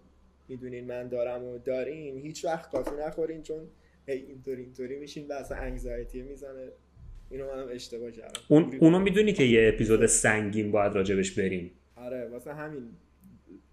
[0.48, 3.68] می‌دونین من دارم و دارین هیچ وقت کافی نخورین چون
[4.06, 6.68] هی اینطوری اینطوری میشین و اصلا انگزایتی می‌زنه.
[7.30, 8.40] اینو منم اشتباه کردم.
[8.48, 11.70] اون اونو می‌دونی که یه اپیزود سنگین باید راجبش بریم.
[11.96, 12.88] آره واسه همین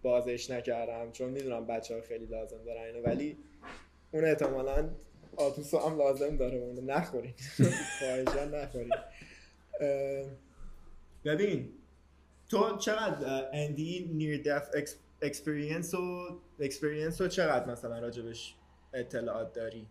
[0.02, 3.38] بازش نکردم چون می‌دونم بچه ها خیلی لازم دارن اینو ولی
[4.12, 4.90] اون احتمالا
[5.36, 7.34] آتوسو هم لازم داره اونو نخورین
[8.00, 8.94] خواهشا نخورین
[11.26, 11.70] ببین
[12.50, 14.70] تو چقدر اندی نیر دف
[15.22, 18.56] اکسپریانس و اکسپریانس رو چقدر مثلا راجبش
[18.94, 19.88] اطلاعات داری؟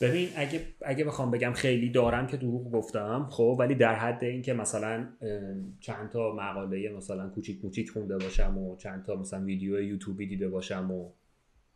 [0.00, 4.52] ببین اگه اگه بخوام بگم خیلی دارم که دروغ گفتم خب ولی در حد اینکه
[4.52, 5.08] مثلا
[5.80, 10.48] چند تا مقاله مثلا کوچیک کوچیک خونده باشم و چند تا مثلا ویدیو یوتیوبی دیده
[10.48, 11.10] باشم و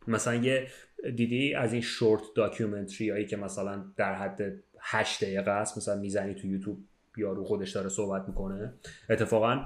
[0.07, 0.67] مثلا یه
[1.15, 6.33] دیدی از این شورت داکیومنتری هایی که مثلا در حد 8 دقیقه است مثلا می‌زنی
[6.33, 6.77] تو یوتیوب
[7.17, 8.73] یارو خودش داره صحبت می‌کنه.
[9.09, 9.61] اتفاقا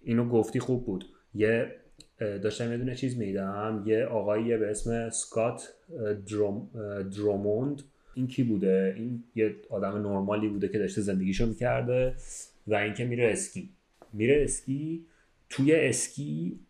[0.00, 1.04] اینو گفتی خوب بود.
[1.34, 1.72] یه
[2.18, 3.82] داشتم یه دونه چیز میدم.
[3.86, 5.74] یه آقایی به اسم سکات
[6.26, 6.70] دروم،
[7.16, 7.82] دروموند
[8.14, 12.14] این کی بوده؟ این یه آدم نرمالی بوده که داشته زندگیشو می‌کرده
[12.66, 13.70] و اینکه میره اسکی.
[14.12, 15.06] میره اسکی
[15.50, 16.60] توی اسکی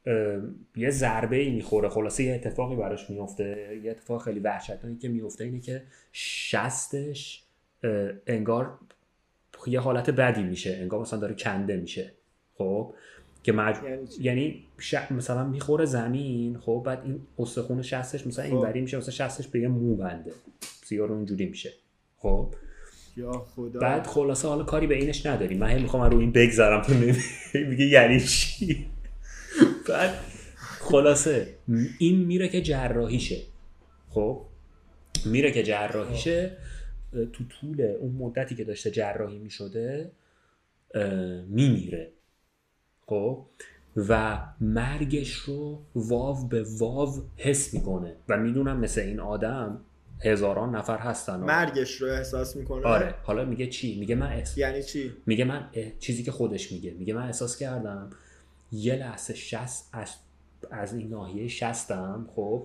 [0.76, 1.88] یه ضربه ای می‌خوره.
[1.88, 5.82] خلاصه یه اتفاقی براش میفته یه اتفاق خیلی وحشتناکی که میفته اینه که
[6.12, 7.44] شستش
[8.26, 8.78] انگار
[9.66, 10.78] یه حالت بدی میشه.
[10.80, 12.12] انگار مثلا داره کنده میشه.
[12.58, 12.94] خب؟
[13.46, 13.76] که مج...
[13.84, 14.94] یعنی؟ یعنی ش...
[15.10, 18.54] مثلا می‌خوره زمین خب بعد این استخون شستش مثلا خب.
[18.54, 20.32] اینوری میشه مثلا شستش به یه مو بنده.
[20.84, 21.72] سیار اونجوری میشه.
[22.16, 22.54] خب.
[23.16, 23.80] یا خدا.
[23.80, 25.58] بعد خلاصه حالا کاری به اینش نداریم.
[25.58, 26.92] من هی می‌خوام رو این بگذرم تو
[27.70, 28.86] میگه یعنی چی؟
[29.88, 30.14] بعد
[30.80, 31.46] خلاصه
[31.98, 33.36] این میره که جراحیشه.
[34.10, 34.42] خب.
[35.24, 36.56] میره که جراحیشه.
[37.32, 40.10] تو طول اون مدتی که داشته جراحی می‌شده
[41.48, 42.12] میمیره.
[43.06, 43.46] خب
[43.96, 49.80] و مرگش رو واو به واو حس می‌کنه و می‌دونم مثل این آدم
[50.24, 51.36] هزاران نفر هستن.
[51.36, 54.58] مرگش رو احساس می‌کنه؟ آره حالا میگه چی؟ میگه من احس...
[54.58, 56.90] یعنی چی؟ میگه من اه، چیزی که خودش میگه.
[56.90, 58.10] میگه من احساس کردم
[58.72, 60.14] یه لحظه شست از,
[60.70, 62.62] از این ناحیه شستم خب.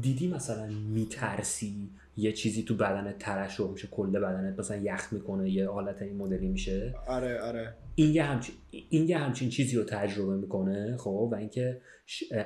[0.00, 5.70] دیدی مثلا میترسی یه چیزی تو بدنت ترشح میشه کل بدنت مثلا یخ می‌کنه یه
[5.70, 7.74] حالت این مدلی میشه؟ آره آره.
[7.98, 11.80] این یه همچین این یه همچین چیزی رو تجربه می‌کنه خب؟ و اینکه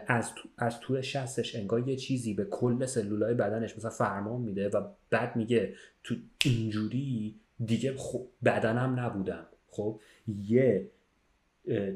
[0.06, 4.88] از از توی شستش انگار یه چیزی به کل سلولای بدنش مثلا فرمان میده و
[5.10, 7.34] بعد میگه تو اینجوری
[7.64, 9.46] دیگه خب بدنم نبودم.
[9.68, 10.00] خب؟
[10.48, 10.88] یه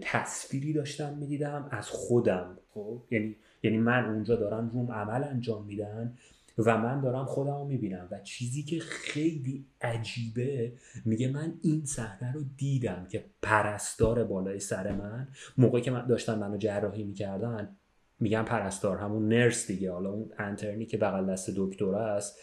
[0.00, 2.58] تصویری داشتم می‌دیدم از خودم.
[2.74, 6.18] خب؟ یعنی یعنی من اونجا دارم روم عمل انجام میدن.
[6.58, 8.08] و من دارم خودم رو می‌بینم.
[8.10, 10.72] و چیزی که خیلی عجیبه
[11.04, 16.38] میگه من این صحنه رو دیدم که پرستار بالای سر من موقعی که من داشتن
[16.38, 17.76] منو جراحی می‌کردن
[18.20, 22.38] میگن پرستار همون نرس دیگه حالا اون انترنی که بغل دست دکتر است.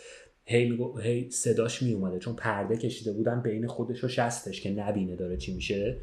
[0.45, 5.15] هی, میگو هی صداش میومده چون پرده کشیده بودن بین خودش و شستش که نبینه
[5.15, 5.97] داره چی میشه.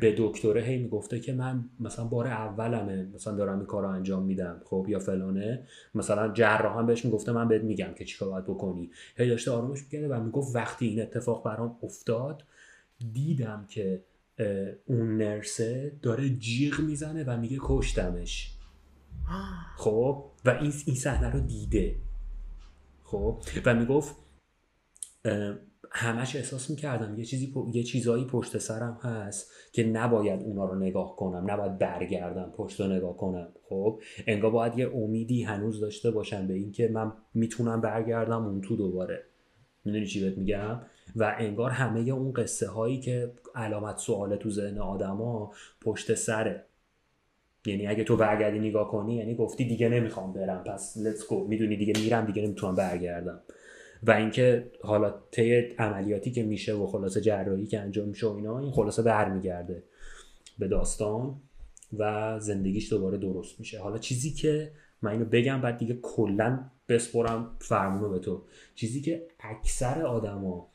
[0.00, 4.22] به دکتره هی می‌گفته که من مثلا بار اولمه مثلا دارم این کار رو انجام
[4.22, 5.66] میدم خب یا فلانه.
[5.94, 8.90] مثلا جراح هم بهش می‌گفته من بهت میگم که چیکار باید بکنی.
[9.16, 12.44] هی داشته آرومش می‌کرده و می‌گفت وقتی این اتفاق برام افتاد
[13.12, 14.02] دیدم که
[14.86, 18.54] اون نرسه داره جیغ می‌زنه و میگه کشتمش.
[19.76, 21.94] خب و این این صحنه رو دیده.
[23.04, 24.16] خب و می‌گفت
[25.90, 31.16] همش احساس می‌کردم یه چیزی یه چیزایی پشت سرم هست که نباید اونا رو نگاه
[31.16, 33.48] کنم نباید برگردم پشت رو نگاه کنم.
[33.68, 38.76] خب انگار باید یه امیدی هنوز داشته باشم به اینکه من می‌تونم برگردم اون تو
[38.76, 39.24] دوباره.
[39.84, 40.80] می‌دونی چی بهت میگم؟
[41.16, 46.64] و انگار همه اون قصه هایی که علامت سواله تو ذهن آدما پشت سره.
[47.66, 51.48] یعنی اگه تو برگردی نگاه کنی یعنی گفتی دیگه نمی‌خوام برم پس let's go.
[51.48, 53.40] می‌دونی دیگه میرم دیگه نمی‌تونم برگردم.
[54.02, 58.58] و اینکه حالا طی عملیاتی که میشه و خلاصه جراحی که انجام میشه و اینا
[58.58, 59.82] این خلاصه برمیگرده
[60.58, 61.40] به داستان
[61.98, 63.80] و زندگیش دوباره درست میشه.
[63.80, 68.42] حالا چیزی که من اینو بگم بعد دیگه کلا بسپرم فرمونو به تو.
[68.74, 70.68] چیزی که اکثر آدما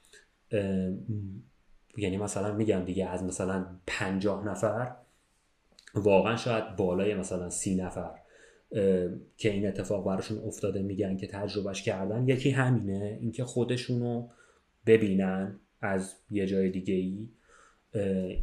[1.98, 4.96] یعنی مثلا میگم دیگه از مثلا پنجاه نفر
[5.96, 8.23] واقعا شاید بالای مثلا سی نفر.
[9.38, 12.28] که این اتفاق براشون افتاده میگن که تجربهش کردن.
[12.28, 14.28] یکی همینه اینکه خودشونو
[14.86, 17.30] ببینن از یه جای دیگه ای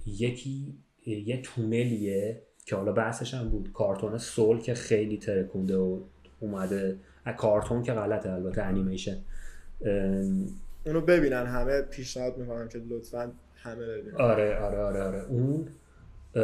[0.07, 6.01] یکی یه تونلیه که حالا بحثش هم بود کارتون سول که خیلی ترکونده و
[6.40, 6.97] اومده.
[7.37, 9.16] کارتون که غلطه البته انیمیشن.
[10.87, 14.14] اونو ببینن همه پیشنهاد می‌کنم که لطفا همه ببینن.
[14.14, 15.25] آره آره آره آره.
[15.25, 15.69] اون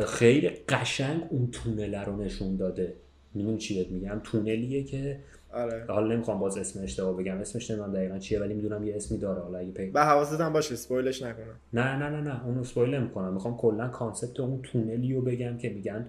[0.07, 2.95] خیلی قشنگ اون تونل رو نشون داده.
[3.37, 5.19] می‌دونی چی بهت میگم؟ تونلیه که
[5.53, 5.85] آره.
[5.89, 7.39] حالا نمی‌خوام باز اسم اشتباه بگم.
[7.39, 9.43] اسمش نمی‌دونم دقیقا چیه ولی می‌دونم یه اسمی داره.
[9.43, 11.55] حالا اگه پیدا و حواست هم باشه spoil ش نکنم.
[11.73, 12.47] نه نه نه نه.
[12.47, 13.33] اونو spoil نمی‌کنم.
[13.33, 16.07] می‌خوام کلا concept اون تونلی رو بگم که میگن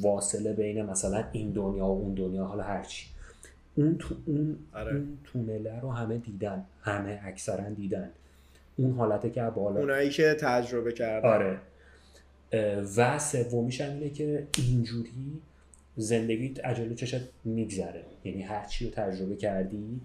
[0.00, 3.06] واصله بین مثلا این دنیا و اون دنیا حالا هرچی
[3.74, 4.92] اون تو اون, آره.
[4.92, 6.64] اون تونله رو همه دیدن.
[6.82, 8.10] همه اکثرا دیدن.
[8.76, 11.28] اون حالته که بالا اونایی که تجربه کردن.
[11.28, 11.58] آره.
[12.96, 15.40] و سومیش اینه که اینجوری
[15.96, 18.04] زندگیت از جلو چشت میگذره.
[18.24, 20.00] یعنی هر چی رو تجربه کردی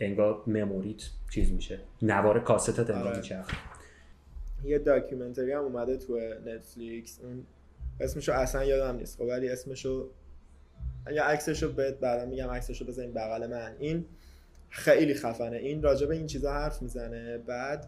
[0.00, 1.78] انگار memory ت چیز میشه.
[2.02, 3.16] نوار کاستت انگار آره.
[3.16, 3.50] میچرخ
[4.64, 7.20] یه documentary هم اومده تو نتفلیکس.
[7.22, 7.46] اون
[8.00, 9.18] اسمشو اصلا یادم نیست.
[9.18, 10.08] خب ولی اسمشو
[11.10, 13.74] یا عکسشو بهت بعدا میگم عکسشو بزنین بغل من.
[13.78, 14.04] این
[14.70, 15.56] خیلی خفنه.
[15.56, 17.38] این راجع به این چیزا حرف می‌زنه.
[17.38, 17.86] بعد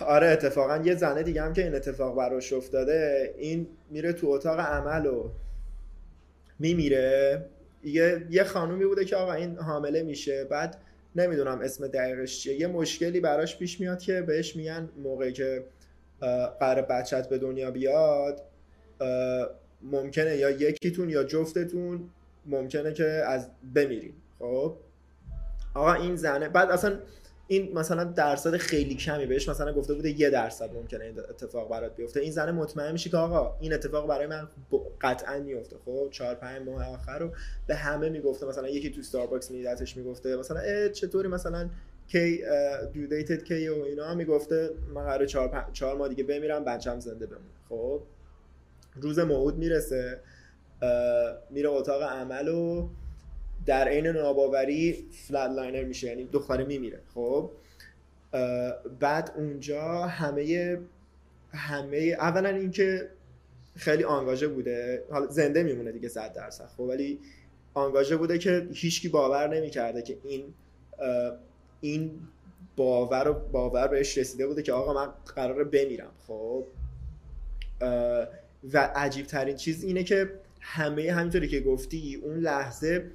[0.00, 4.60] آره اتفاقا یه زنه دیگه هم که این اتفاق براش افتاده این میره تو اتاق
[4.60, 5.30] عمل و
[6.58, 7.44] میمیره.
[7.84, 10.44] یه یه خانومی بوده که آقا این حامله میشه.
[10.44, 10.76] بعد
[11.16, 12.60] نمی‌دونم اسم دقیقش چیه.
[12.60, 15.64] یه مشکلی براش پیش میاد که بهش میگن موقعی که
[16.60, 18.42] قرار بچت به دنیا بیاد
[19.82, 22.10] ممکنه یا یکیتون یا جفتتون
[22.46, 24.12] ممکنه که ازش بمیرین.
[24.38, 24.76] خب؟
[25.74, 26.98] آقا این زنه بعد اصلا
[27.48, 31.96] این مثلا درصد خیلی کمی بهش مثلا گفته بوده یه درصد ممکنه این اتفاق برات
[31.96, 32.20] بیفته.
[32.20, 34.48] این زنه مطمئن میشه که آقا این اتفاق برای من
[35.00, 37.30] قطعا میفته خب چهار پنج ماه آخر رو
[37.66, 38.46] به همه می‌گفته.
[38.46, 40.36] مثلا یکی تو ستارباکس میدتش می‌گفته.
[40.36, 41.70] مثلا اه چطوری مثلا
[42.08, 42.42] کی
[42.94, 44.70] due date ته کی و اینا می‌گفته.
[44.94, 45.72] من قراره چهار, پن...
[45.72, 47.44] چهار ماه دیگه بمیرم بچم زنده بمونه.
[47.68, 48.02] خب
[48.96, 50.20] روز موعود می‌رسه
[51.50, 52.88] میره اتاق عمل و
[53.66, 57.50] در عین ناباوری flatliner میشه یعنی دختره میمیره خب؟
[59.00, 60.78] بعد اونجا همه
[61.52, 63.10] همه اولا اینکه
[63.76, 67.20] خیلی engage بوده حالا زنده میمونه دیگه 100 درصد خب؟ ولی
[67.74, 70.54] engage بوده که هیچکی باور نمی‌کرده که این
[71.80, 72.20] این
[72.76, 76.64] باور و باور بهش رسیده بوده که آقا من قراره بمیرم خب؟
[78.72, 83.10] و عجیب ترین چیز اینه که همه همینطوری که گفتی اون لحظه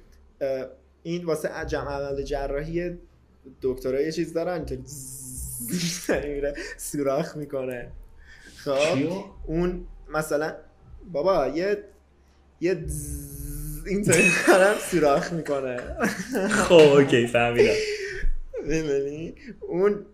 [1.02, 2.98] این واسه جمع عمل جراحی
[3.62, 4.78] دکترها یه چیز دارن که
[6.28, 7.90] میره سوراخ می‌کنه.
[8.56, 8.98] خب؟
[9.46, 10.54] اون مثلا
[11.12, 11.84] بابا یه
[12.60, 15.76] یه زز- اینطوری دارم سوراخ می‌کنه.
[16.68, 17.72] خب اوکی فهمیدم.
[19.60, 20.06] اون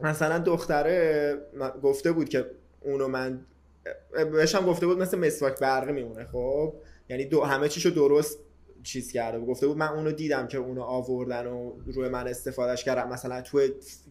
[0.00, 1.34] مثلا دختره
[1.82, 2.46] گفته بود که
[2.80, 3.40] اونو من
[4.32, 6.74] بهش هم گفته بود مثل مسواک برقی میمونه خب؟
[7.08, 8.38] یعنی دو همه چیشو درست
[8.82, 13.08] چیز کرده گفته بود من اونو دیدم که اونو آوردن و روی من استفادهش کردم
[13.08, 13.60] مثلا تو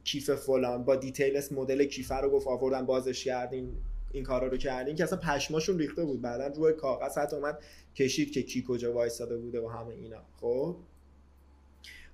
[0.03, 3.73] کیف فلان با دیتیلس مدل کیفه رو گفت آوردن بازش کردین
[4.11, 6.21] این کارا رو کردین که اصلا پشماشون ریخته بود.
[6.21, 7.59] بعدا روی کاغذ حتی اومد
[7.95, 10.21] کشید که کی کجا وایساده بوده و همه اینا.
[10.41, 10.75] خب؟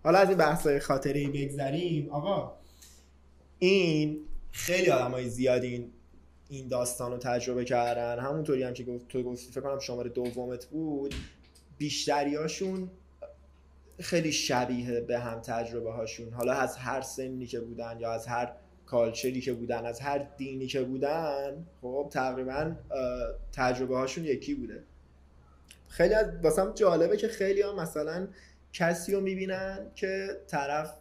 [0.04, 2.10] حالا از این بحث خاطری بگذریم.
[2.10, 2.54] آقا
[3.60, 4.20] این
[4.52, 5.92] خیلی آدمای زیادی این
[6.50, 8.20] این داستان رو تجربه کردن.
[8.20, 11.16] همونطوری هم که گفت تو گفتی فکر کنم شماره دومت بود.
[11.84, 12.90] بیشتریاشون
[14.00, 16.34] خیلی شبیه به هم تجربه هاشون.
[16.34, 18.52] حالا از هر سنی که بودن یا از هر
[18.86, 22.72] کالچری که بودن از هر دینی که بودن خب تقریبا
[23.52, 24.84] تجربه هاشون یکی بوده.
[25.88, 28.28] خیلی از واسم جالبه که خیلی ها مثلا
[28.74, 30.94] کسی رو می‌بینن که طرف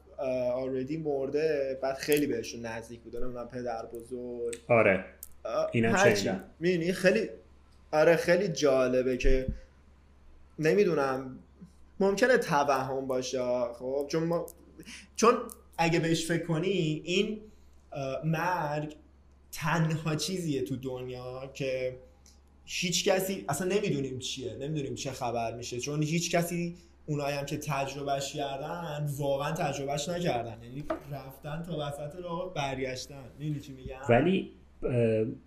[0.52, 3.20] آردی مرده بعد خیلی بهشون نزدیک بوده.
[3.20, 4.56] نمی‌دونم پدر بزرگ.
[4.68, 5.04] آره.
[5.72, 5.96] اینم
[6.92, 7.28] خیلی
[7.92, 9.46] آره خیلی جالبه که
[10.58, 11.38] نمی‌دونم.
[12.00, 13.38] ممکنه توهم باشه
[13.78, 14.46] خب؟ چون ما
[15.16, 15.34] چون
[15.78, 17.40] اگه بهش فکر کنی این
[18.24, 18.96] مرگ
[19.52, 21.98] تنها چیزیه تو دنیا که
[22.64, 25.80] هیچ کسی اصلا نمی‌دونیم چیه نمی‌دونیم چه خبر میشه.
[25.80, 30.62] چون هیچ کسی اونایی هم که تجربهش کردن واقعا تجربهش نکردن.
[30.62, 33.24] یعنی رفتن تا وسط راه برگشتن.
[33.38, 34.52] می‌دونی چی میگم؟ ولی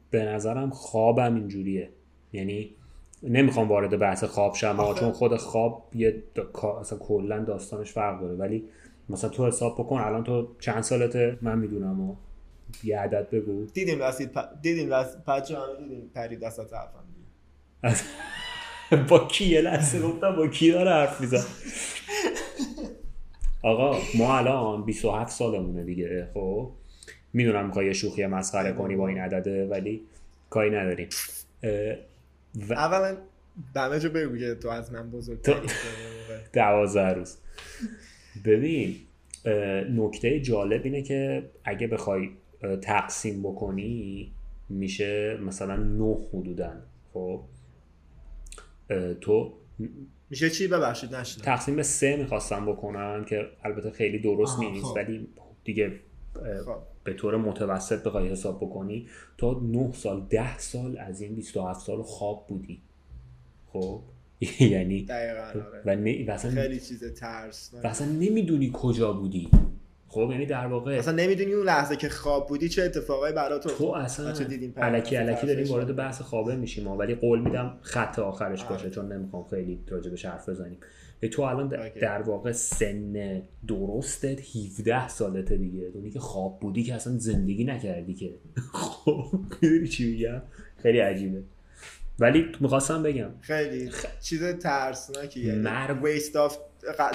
[0.10, 1.89] به نظرم خوابم اینجوریه.
[2.34, 2.76] یعنی
[3.23, 6.43] نمی‌خوام وارد بحث خواب شم آخه- چون خود خواب یه دا...
[6.80, 8.34] اصلا کلا داستانش فرق داره.
[8.36, 8.63] ولی
[9.10, 12.15] مثلا تو حساب بکن الان تو چند سالته؟ من می‌دونم و
[12.84, 13.65] یه عدد بگو.
[13.65, 14.39] دیدیم رسید پ...
[14.62, 16.12] دیدیم رسید بچه همه دیدیم.
[16.15, 17.06] پرید وسط حرفم
[19.10, 21.43] با کی؟ یه لحظه گفتم با کی داره حرف میزن
[23.63, 26.71] آقا ما الان 27 سالمونه دیگه خب؟
[27.34, 30.01] می‌دونم می‌خوای یه شوخی مسخره کنی با این عدده ولی
[30.49, 31.10] کاری نداریم.
[32.70, 33.18] و اولا
[33.76, 35.74] دمه جو بگو که تو از من بزرگتری تو-.
[36.54, 37.38] دوازده روز.
[38.46, 38.96] ببین
[39.89, 42.30] نکته جالب اینه که اگه بخوای
[42.82, 44.32] تقسیم بکنی
[44.70, 46.82] میشه مثلا نه حدودن
[47.13, 47.44] خب؟
[49.22, 49.54] تو
[50.30, 54.96] میشه چی؟ ببخشید نشنم تقسیم به سه می‌خواستم بکنم که البته خیلی درست نیست خب.
[54.96, 55.28] ولی
[55.63, 56.00] دیگه
[56.65, 56.95] خب.
[57.06, 62.04] به طور متوسط بخوای حساب بکنی تا 9 سال 10 سال از این 27 سال
[62.04, 62.82] خواب بودی.
[63.74, 64.02] خب؟
[64.60, 65.82] یعنی دقیقا آره.
[65.86, 69.50] و, نه- خیلی چیز ترس و اصلا نمی‌دونی کجا بودی.
[70.08, 73.86] خب؟ یعنی در واقع اصلا نمی‌دونی اون لحظه که خواب بودی چه اتفاقایی برات تو
[73.86, 74.34] اصلا
[74.78, 75.68] علکی علکی داریم.
[75.68, 76.88] وارد بحث خوابه میشیم.
[76.88, 78.70] ولی قول میدم خط آخرش آره.
[78.70, 80.78] باشه چون نمی‌خوام خیلی راجبش حرف بزنیم.
[81.32, 81.67] تو الان
[82.01, 85.88] در- واقع سن درستت 17 سالته دیگه.
[85.93, 88.34] اونی که خواب بودی که اصلا زندگی نکردی که.
[88.73, 89.28] خب
[89.62, 90.41] می‌دونی چی میگم؟
[90.84, 91.43] خیلی عجیبه.
[92.19, 93.30] ولی می‌خواستم بگم.
[93.41, 93.89] خیلی
[94.21, 96.04] چیز ترسناکیه مرگ.
[96.04, 96.58] waste of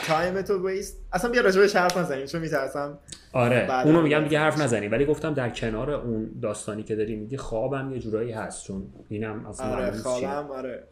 [0.06, 2.98] time تو waste اصلا بیا راجبش حرف نزنیم چون میترسم
[3.32, 3.86] آره.
[3.86, 4.60] اونو میگم دیگه حرف.
[4.60, 4.92] نزنیم.
[4.92, 9.46] ولی گفتم در کنار اون داستانی که داری میگی خوابم یه جورایی هست چون اینم
[9.46, 9.90] اصلا آره.
[9.92, 10.82] خوابم آره.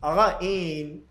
[0.00, 1.02] آقا این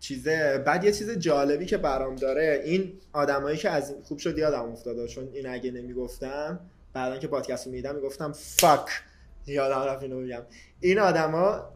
[0.00, 4.72] چیزه بعد یه چیز جالبی که برام داره این آدمایی که از خوب شد یادم
[4.72, 6.60] افتاده چون این اگه نمی‌گفتم
[6.92, 8.88] بعدا که پادکست رو میدم می‌گفتم فاک
[9.46, 10.42] یادم رفت اینو بگم
[10.80, 11.72] این آدما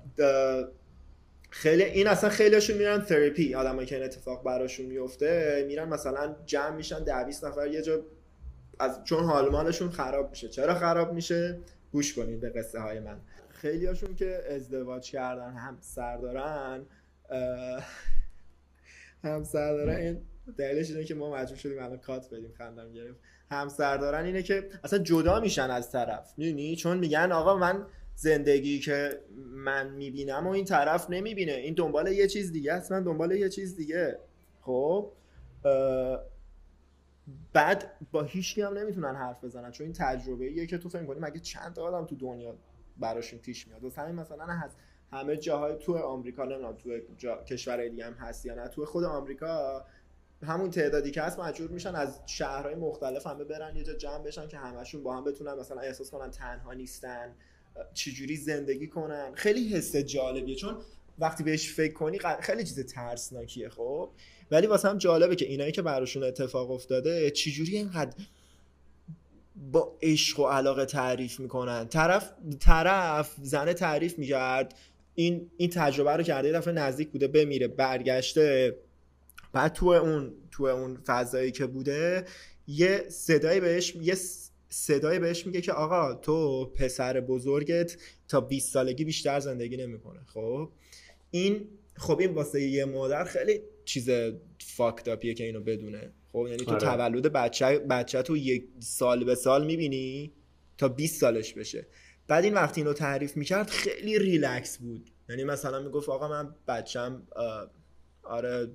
[1.51, 6.77] خیلی این اصلا خیلیشون میرن تراپی آدمایی که این اتفاق براشون میفته میرن مثلا جمع
[6.77, 8.01] میشن ده 20 نفر یه جا
[8.79, 10.49] از چون حال مالشون خراب میشه.
[10.49, 11.59] چرا خراب میشه؟
[11.93, 13.21] گوش کنید به قصه های من.
[13.61, 16.87] خیلی هاشون که ازدواج کردن هم سر دارن
[19.25, 19.97] همسر دارن.
[19.97, 20.21] این
[20.57, 23.21] دلیلش اینه که ما مجبور شدیم الان کات بدیم خندم گرفت.
[23.51, 26.35] همسر دارن اینه که اصلا جدا میشن از طرف.
[26.37, 31.53] می‌دونی؟ چون میگن آقا من زندگی که من می‌بینم و این طرف نمی‌بینه.
[31.53, 34.19] این دنبال یه چیز دیگه است من دنبال یه چیز دیگه.
[34.61, 35.13] خب؟
[37.53, 41.21] بعد با هیچ هم نمی‌تونن حرف بزنن چون این تجربه ایه که تو فکر کنی
[41.21, 42.57] مگه چند تا آدم تو دنیا
[43.01, 43.85] براشون پیش میاد.
[43.85, 44.71] واسه همین مثلا از
[45.13, 47.43] همه جاهای تو آمریکا نمی‌دونم تو جا...
[47.43, 49.85] کشورهای دیگه هم هست یا نه تو خود آمریکا
[50.43, 54.49] همون تعدادی که هست مجبور میشن از شهرهای مختلف همه برن یه جا جمع بشن
[54.49, 57.35] که همشون با هم بتونن مثلا احساس کنن تنها نیستن
[57.95, 59.33] چجوری زندگی کنن.
[59.35, 60.57] خیلی حس جالبیه.
[60.57, 60.77] چون
[61.19, 64.11] وقتی بهش فکر کنی خیلی چیز ترسناکیه خب.
[64.51, 68.17] ولی واسه هم جالبه که اینایی که براشون اتفاق افتاده چجوری اینقدر
[69.73, 71.89] با عشق و علاقه تعریف می‌کنن.
[71.89, 74.75] طرف طرف زنه تعریف می‌کرد.
[75.15, 78.77] این این تجربه رو کرده یه دفعه نزدیک بوده بمیره برگشته.
[79.53, 82.25] بعد تو اون تو اون فضایی که بوده
[82.67, 84.17] یه صدایی بهش یه
[84.69, 87.97] صدایی بهش میگه که آقا تو پسر بزرگت
[88.29, 90.71] تا 20 سالگی بیشتر زندگی نمی‌کنه خب؟
[91.31, 94.11] این خب این واسه یه مادر خیلی چیز
[94.59, 96.13] فاکتاپیه که اینو بدونه.
[96.33, 96.81] خب یعنی تو آره.
[96.81, 100.33] تولد بچه بچه تو یک سال به سال می‌بینی
[100.79, 101.87] تا 20 سالش بشه.
[102.29, 105.11] بعد این وقتی اینو تعریف می‌کرد خیلی ریلکس بود.
[105.29, 107.23] یعنی مثلا می‌گفت آقا من بچم
[108.23, 108.71] آره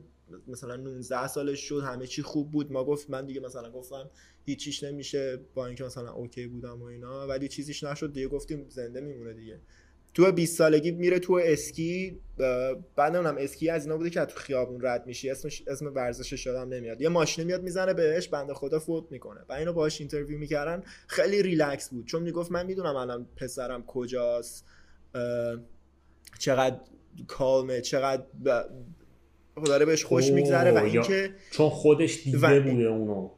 [0.47, 2.71] مثلا 19 سالش شد همه چی خوب بود.
[2.71, 4.09] مامانش گفت من دیگه مثلا گفتم
[4.45, 8.13] هیچیش نمیشه با اینکه مثلا okay بودم و اینا ولی چیزیش نشد.
[8.13, 9.59] دیگه گفتیم زنده میمونه دیگه.
[10.15, 12.19] تو 20 سالگی میره تو اسکی
[12.95, 15.29] بعد نمی‌دونم اسکی از اینا بوده که تو خیابون رد میشی.
[15.29, 17.01] اسمش اسم ورزشش یادم نمیاد.
[17.01, 19.41] یه ماشین میاد می‌زنه بهش بنده خدا فوت می‌کنه.
[19.49, 20.83] و اینو باهاش interview می‌کردن.
[21.07, 22.05] خیلی ریلکس بود.
[22.05, 24.65] چون می‌گفت من می‌دونم الان پسرم کجاست.
[26.39, 26.75] چقدر
[27.27, 28.61] کالمه چقدر ب...
[29.65, 33.29] داره بهش خوش میگذره و اینکه چون خودش دیده و- بوده اونو.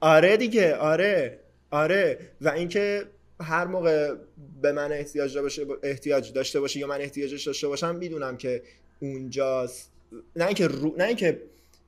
[0.00, 2.18] آره دیگه آره آره.
[2.40, 3.04] و اینکه
[3.44, 4.14] هر موقع
[4.62, 8.62] به من احتیاج باشه احتیاج داشته باشه یا من احتیاجش داشته باشم می‌دونم که
[9.00, 9.90] اونجاست.
[10.36, 10.94] نه اینکه رو...
[10.98, 11.40] نه اینکه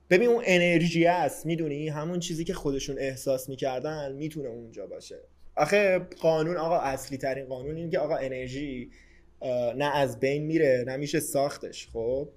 [0.09, 5.19] ببین اون انرژی است می‌دونی؟ همون چیزی که خودشون احساس می‌کردن می‌تونه اونجا باشه.
[5.55, 8.89] آخه قانون آقا اصلی ترین قانون اینه که آقا انرژی
[9.77, 12.29] نه از بین میره نه میشه ساختش خب؟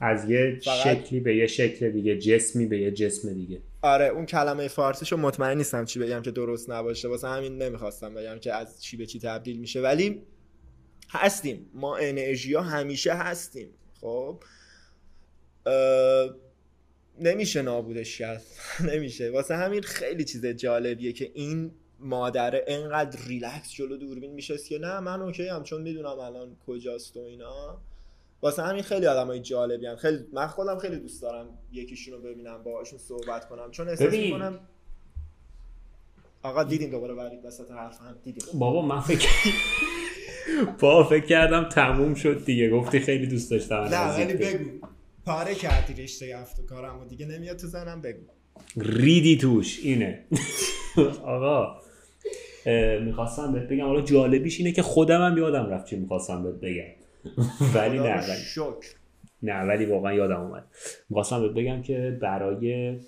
[0.00, 3.58] از یه فقط- شکلی به یه شکل دیگه جسمی به یه جسم دیگه.
[3.82, 7.08] آره اون کلمه فارسیشو مطمئن نیستم چی بگم که درست نباشه.
[7.08, 9.80] واسه همین نمی‌خواستم بگم که از چی به چی تبدیل میشه.
[9.80, 10.22] ولی
[11.10, 11.70] هستیم.
[11.74, 13.68] ما انرژی ها همیشه هستیم.
[14.00, 14.42] خب؟
[17.20, 18.42] نمیشه نابودش کرد
[18.92, 19.30] نمیشه.
[19.30, 25.00] واسه همین خیلی چیز جالبیه که این مادره انقدر ریلکس جلو دوربین میشه که نه
[25.00, 27.80] من OK ام چون می‌دونم الان کجاست و اینا.
[28.42, 29.96] واسه همین خیلی آدمای جالبی هم.
[29.96, 33.70] خیلی من خودم خیلی دوست دارم یکیشون رو ببینم باهاشون صحبت کنم.
[33.70, 34.12] چون احساس.
[34.14, 34.60] می‌کنم
[36.42, 38.16] آقا دیدیم دوباره برید وسط حرفم.
[38.22, 39.28] دیدیم بابا من فکر
[40.80, 42.70] با فکر کردم تموم شد دیگه.
[42.70, 44.34] گفتی خیلی دوست داشتم نه ولی.
[44.34, 44.70] بگو.
[45.26, 48.22] پاره کردی رشته افکارم و دیگه نمیاد تو ذهنم بگو.
[48.76, 49.80] ریدی توش.
[49.82, 50.24] اینه.
[51.24, 51.80] آقا
[53.04, 53.84] می‌خواستم بهت بگم.
[53.86, 56.97] حالا جالبیش اینه که خودم هم یادم رفت چی می‌خواستم بهت بگم.
[57.74, 58.36] ولی نه ولی.
[58.36, 58.94] شکر.
[59.42, 60.64] نه ولی واقعا یادم اومد.
[61.10, 62.98] می‌خواستم بهت بگم که برای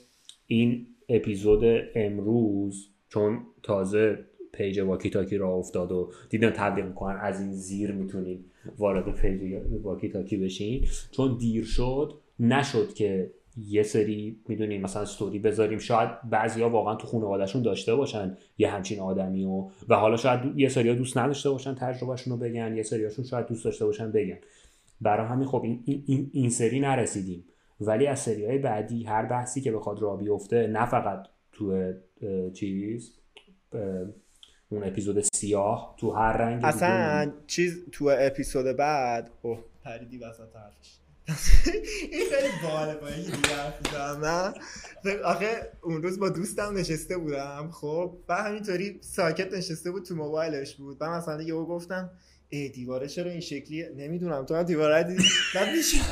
[0.46, 4.18] این اپیزود امروز چون تازه
[4.52, 8.44] page واکی تاکی راه افتاد و دیدن تبلیغ می‌کنن از این زیر می‌تونین
[8.78, 10.86] وارد page واکی تاکی بشین.
[11.10, 17.06] چون دیر شد نشد که یه سری می‌دونین مثلا استوری بذاریم شاید بعضیا واقعا تو
[17.06, 21.74] خانوادهشون داشته باشن یه همچین آدمی و و حالا شاید یه سریا دوست نداشته باشن
[21.74, 24.38] تجربهشون رو بگن یه سریاشون شاید دوست داشته باشن بگن.
[25.00, 27.44] برای همین خب این, این, این, سری نرسیدیم.
[27.80, 31.92] ولی از سری های بعدی هر بحثی که بخواد را بیفته نه فقط تو
[32.54, 33.12] چیز
[34.70, 40.99] اون اپیزود سیاه تو هر رنگ اصلا چیز تو اپیزود بعد اوه پریدی وسط حرفش.
[42.12, 44.52] این خیلی باله با یکی دیگه نه؟
[45.24, 50.74] آخه اون روز با دوستم نشسته بودم خب و همینطوری ساکت نشسته بود تو موبایلش
[50.74, 50.96] بود.
[51.00, 52.10] و مثلا یهو گفتم
[52.52, 54.44] ای دیواره چرا این شکلی نمی‌دونم.
[54.46, 55.24] تو هم دیواره دیدی؟
[55.54, 56.04] من بیچاره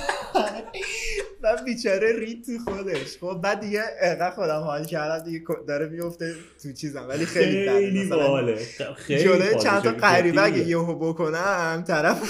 [1.43, 3.19] من بیچاره رید تو خودش.
[3.19, 7.09] خب بعد دیگه انقدر خودم حال کردم دیگه داره میفته تو چیزم.
[7.09, 7.69] ولی خیلی.
[7.71, 8.57] خیلی باله.
[8.97, 9.55] خیلی جلوی.
[9.63, 10.59] چند تا غریبه اگه.
[10.69, 12.23] یهو بکنم طرف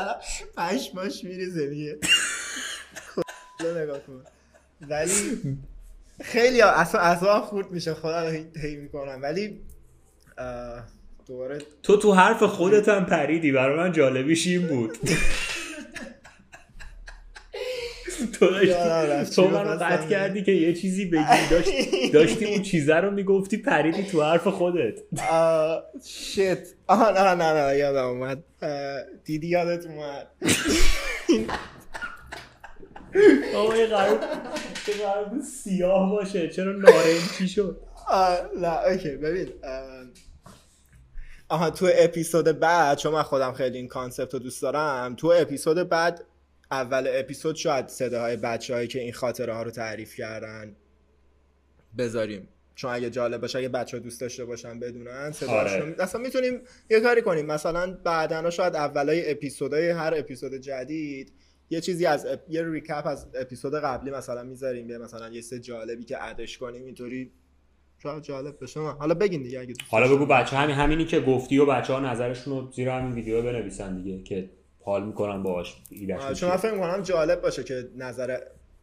[0.56, 1.98] پشماش میریزه دیگه.
[3.76, 4.22] نگاه کن.
[4.88, 5.12] ولی
[6.20, 7.94] خیلی اصلا اصلا خورد میشه.
[7.94, 8.28] خدا رو
[8.62, 9.18] هی- می‌کنم.
[9.22, 9.60] ولی
[11.28, 13.52] دوباره تو تو حرف خودت هم پریدی.
[13.52, 14.98] برای من جالبیش این بود.
[18.32, 18.46] تو
[19.34, 20.06] تو منو قطع.
[20.08, 21.22] کردی که یه چیزی بگی.
[21.50, 21.70] داشت
[22.14, 24.98] داشتی اون چیزه رو می‌گفتی پریدی تو حرف خودت.
[26.06, 28.44] shit آه نه نه نه یادم اومد.
[29.24, 30.26] دیدی یادت اومد.
[33.56, 34.18] آقا این قرار
[35.64, 36.48] سیاه باشه.
[36.48, 39.48] چرا نارنجی شد؟ آه، نه OK ببین
[41.48, 45.88] آها تو اپیزود بعد چون من خودم خیلی این concept رو دوست دارم تو اپیزود
[45.88, 46.24] بعد
[46.70, 50.76] اول اپیزود شاید صداهای بچه هایی که این خاطره ها رو تعریف کردن
[51.98, 52.48] بذاریم.
[52.74, 55.94] چون اگه جالب باشه اگه بچه ها دوست داشته باشن بدونن آره.
[55.98, 57.46] اصلا می‌تونیم یه کاری کنیم.
[57.46, 61.32] مثلا بعدا شاید اولای اپیزودهای هر اپیزود جدید
[61.70, 62.40] یه چیزی از اپ...
[62.48, 64.90] یه ریکپ از اپیزود قبلی مثلا می‌ذاریم.
[64.90, 67.32] یه مثلا یه سه جالبی که ادش کنیم اینطوری
[68.02, 70.14] شاید جالب بشه حالا بگین دیگه اگه حالا.
[70.14, 74.02] بگو بچه همین همینی که گفتی و بچه ها نظرشون رو زیر همین ویدیو بنویسن
[74.02, 74.50] دیگه که
[74.84, 75.76] حال می‌کنن باهاش.
[76.34, 78.38] چون من فکر می‌کنم جالب باشه که نظر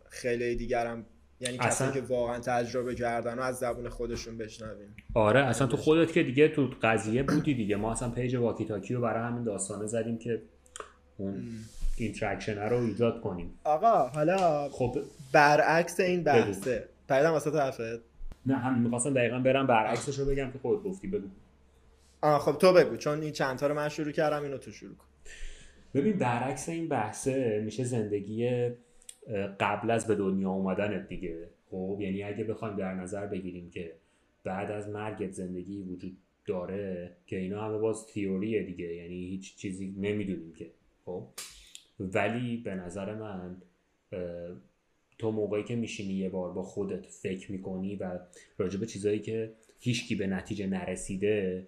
[0.09, 1.05] خیلی دیگرم
[1.39, 1.69] یعنی اصلا.
[1.69, 4.95] کسایی که واقعا تجربه کردن و از زبون خودشون بشنویم.
[5.13, 7.75] آره اصلا تو خودت که دیگه تو قضیه بودی دیگه.
[7.75, 10.41] ما اصلا page واکی تاکی رو برای همین داستانه زدیم که
[11.17, 11.43] اون
[11.97, 13.59] interaction رو ایجاد کنیم.
[13.63, 14.97] آقا حالا خب
[15.31, 16.89] برعکس این بحثه.
[17.09, 18.01] پریدم وسط حرفت
[18.45, 21.27] نه هم می‌خواستم دقیقا برم برعکسش رو بگم که خودت گفتی بگو.
[22.21, 24.95] آه خب تو بگو چون این چند تا رو من شروع کردم اینو تو شروع
[24.95, 25.05] کن.
[25.93, 28.69] ببین برعکس این بحثه میشه زندگی
[29.59, 31.49] قبل از به دنیا اومدنت دیگه.
[31.71, 33.95] خب یعنی اگه بخوایم در نظر بگیریم که
[34.43, 39.95] بعد از مرگت زندگی وجود داره که اینا همه باز تیوریه دیگه یعنی هیچ چیزی
[39.97, 40.71] نمی‌دونیم که.
[41.05, 41.27] خب
[41.99, 43.57] ولی به نظر من
[45.17, 48.19] تو موقعی که میشینی یه بار با خودت فکر می‌کنی و
[48.57, 51.67] راجع به چیزایی که هیچکی به نتیجه نرسیده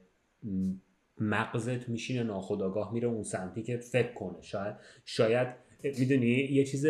[1.20, 4.42] مغزت میشینه ناخداگاه میره اون سمتی که فکر کنه.
[4.42, 4.76] شاید
[5.06, 5.48] شاید
[5.84, 6.86] می‌دونی یه چیز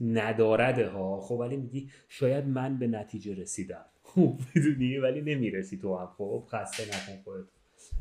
[0.00, 1.20] ندارده ها.
[1.20, 3.84] خب ولی میگی شاید من به نتیجه رسیدم.
[4.54, 6.06] می‌دونی؟ ولی نمی‌رسی تو هم.
[6.18, 7.46] خب خسته نکن خودت.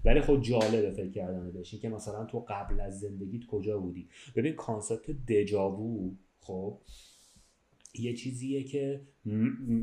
[0.06, 1.76] ولی خب جالبه فکر کردن بهش.
[1.76, 6.78] که مثلا تو قبل از زندگیت کجا بودی؟ ببین کانسپت دجاوو خب
[7.94, 9.02] یه چیزیه که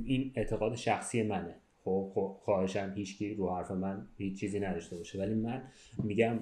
[0.04, 1.54] این اعتقاد شخصی منه.
[1.84, 5.18] خب خب خواهشم هیچکی رو حرف من هیچ چیزی نداشته باشه.
[5.18, 5.62] ولی من
[6.04, 6.38] میگم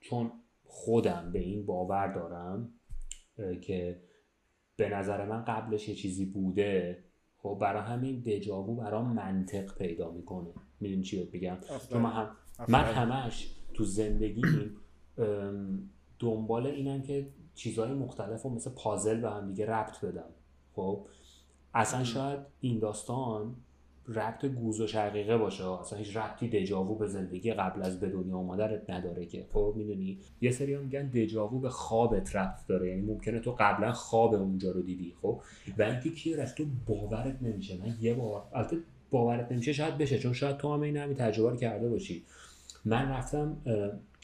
[0.00, 0.32] چون
[0.64, 2.72] خودم به این باور دارم
[3.60, 4.00] که
[4.76, 6.98] به نظر من قبلش یه چیزی بوده
[7.38, 10.48] خب برای همین دجاوو برام منطق پیدا می‌کنه.
[10.80, 11.56] می‌دونی چی بهت میگم؟
[11.90, 12.36] چون من, هم
[12.68, 14.76] من همش تو زندگیم
[15.18, 20.30] ام، دنبال اینم که چیزهای مختلف رو مثل پازل به هم دیگه ربط بدم.
[20.80, 21.06] خب
[21.74, 23.56] اصلا شاید این داستان
[24.08, 25.70] ربط گوز و شقیقه باشه.
[25.70, 29.46] اصلا هیچ ربطی دجاوو به زندگی قبل از به دنیا آمدنت نداره که.
[29.52, 32.88] خب می‌دونی؟ یه سری هم میگن دجاوو به خوابت ربط داره.
[32.88, 35.40] یعنی ممکنه تو قبلا خواب اونجا رو دیدی خب؟
[35.78, 37.78] و اینکه کی از تو باورت نمیشه.
[37.78, 38.76] من یه بار البته
[39.10, 40.18] باورت نمیشه شاید بشه.
[40.18, 42.22] چون شاید تو هم این همین تجربه رو کرده باشی.
[42.84, 43.56] من رفتم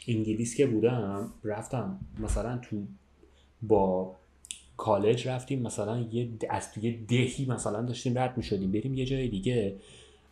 [0.09, 2.83] انگلیس که بودم رفتم مثلا تو
[3.63, 4.17] با
[4.77, 9.77] کالج رفتیم مثلا یه از توی دهی مثلا داشتیم رد می‌شدیم بریم یه جای دیگه.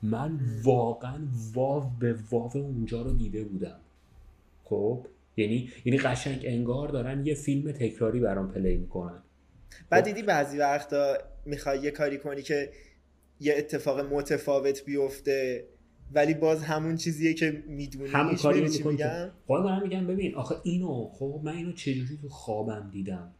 [0.03, 1.19] من واقعا
[1.55, 3.77] واو به واو اونجا رو دیده بودم.
[4.65, 9.23] خب؟ یعنی یعنی قشنگ انگار دارن یه فیلم تکراری برام پلی می‌کنن.
[9.91, 11.15] بعد دیدی بعضی وقتا
[11.47, 12.71] می‌خوای یه کاری کنی که
[13.41, 15.65] یه اتفاق متفاوت بیفته
[16.13, 20.55] ولی باز همون چیزیه که می‌دونی همون کاری چی میگم؟ خب دارم میگم ببین آخه
[20.63, 23.31] اینو خب من اینو چجوری تو خوابم دیدم?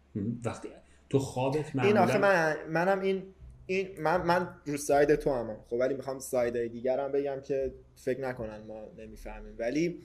[0.45, 0.69] وقتی
[1.15, 3.23] تو خوابت این معمولا آخه من منم این
[3.67, 8.21] این من من رو ساید تو هم خب ولی می‌خوام سایدهای دیگرم بگم که فکر
[8.21, 9.55] نکنن ما نمی‌فهمیم.
[9.59, 10.01] ولی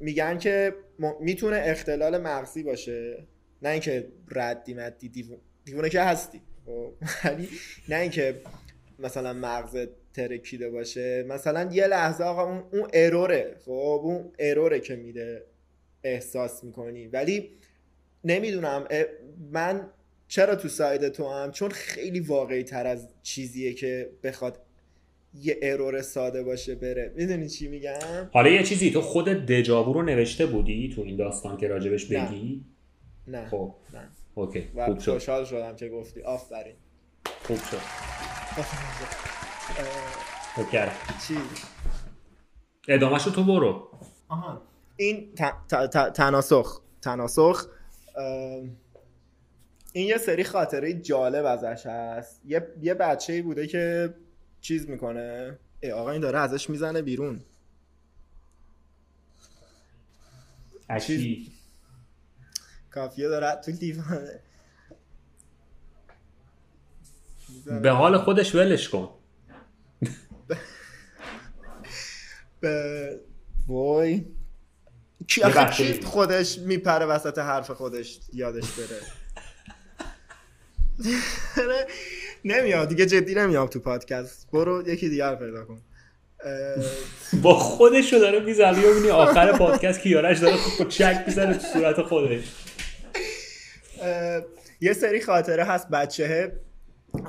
[0.00, 3.26] میگن که م- می‌تونه اختلال مغزی باشه.
[3.62, 5.08] نه اینکه ردی مدی
[5.64, 6.40] دیوونه, که هستی.
[6.66, 6.92] خب
[7.24, 7.48] ولی
[7.88, 8.40] نه اینکه
[8.98, 11.22] مثلا مغزت ترکیده باشه.
[11.22, 15.44] مثلا یه لحظه آقا اون, اون اروره خب اون اروره که میده
[16.04, 17.06] احساس می‌کنی.
[17.06, 17.50] ولی
[18.26, 18.84] نمی‌دونم
[19.52, 19.88] من
[20.28, 24.60] چرا تو ساید تو هم چون خیلی واقعی تر از چیزیه که بخواد
[25.34, 27.12] یه ارور ساده باشه بره.
[27.16, 31.56] می‌دونی چی میگم؟ حالا یه چیزی تو خود دجاوو رو نوشته بودی تو این داستان
[31.56, 32.26] که راجبش نه.
[32.26, 32.64] بگی؟
[33.26, 33.48] نه.
[33.48, 33.74] خب.
[33.94, 34.08] نه.
[34.34, 34.68] اوکی.
[34.74, 35.12] و خوب شد.
[35.12, 36.22] خوشحال شدم که گفتی.
[36.22, 36.74] آفرین.
[37.42, 37.76] خوب شد.
[40.72, 41.26] اه،.
[41.28, 41.34] چی؟
[42.88, 43.90] ادامهشو تو برو.
[44.28, 44.62] آها.
[44.96, 46.80] این ت- ت- ت- تناسخ.
[47.02, 47.68] تناسخ
[49.92, 52.40] این یه سری خاطره جالب ازش هست.
[52.44, 54.14] یه, یه بچه ای بوده که
[54.60, 55.58] چیز می‌کنه.
[55.80, 57.40] ای آقا این داره ازش می‌زنه بیرون.
[60.88, 61.52] اشی
[62.90, 64.40] کافیه داره تو دیوانه.
[67.82, 69.14] به حال خودش ولش کن.
[72.60, 73.20] به
[73.66, 74.35] وای.
[75.26, 76.00] کی آخه.
[76.00, 79.00] خودش میپره وسط حرف خودش یادش بره؟
[82.44, 84.48] نمیاد دیگه جدی نمیام تو پادکست.
[84.52, 85.80] برو یکی دیگر پیدا کن.
[87.42, 92.02] با خودش رو داره می‌زنه ببینی آخر پادکست کیارش داره خود چک می‌زنه تو صورت
[92.02, 92.44] خودش.
[94.80, 96.52] یه سری خاطره هست بچه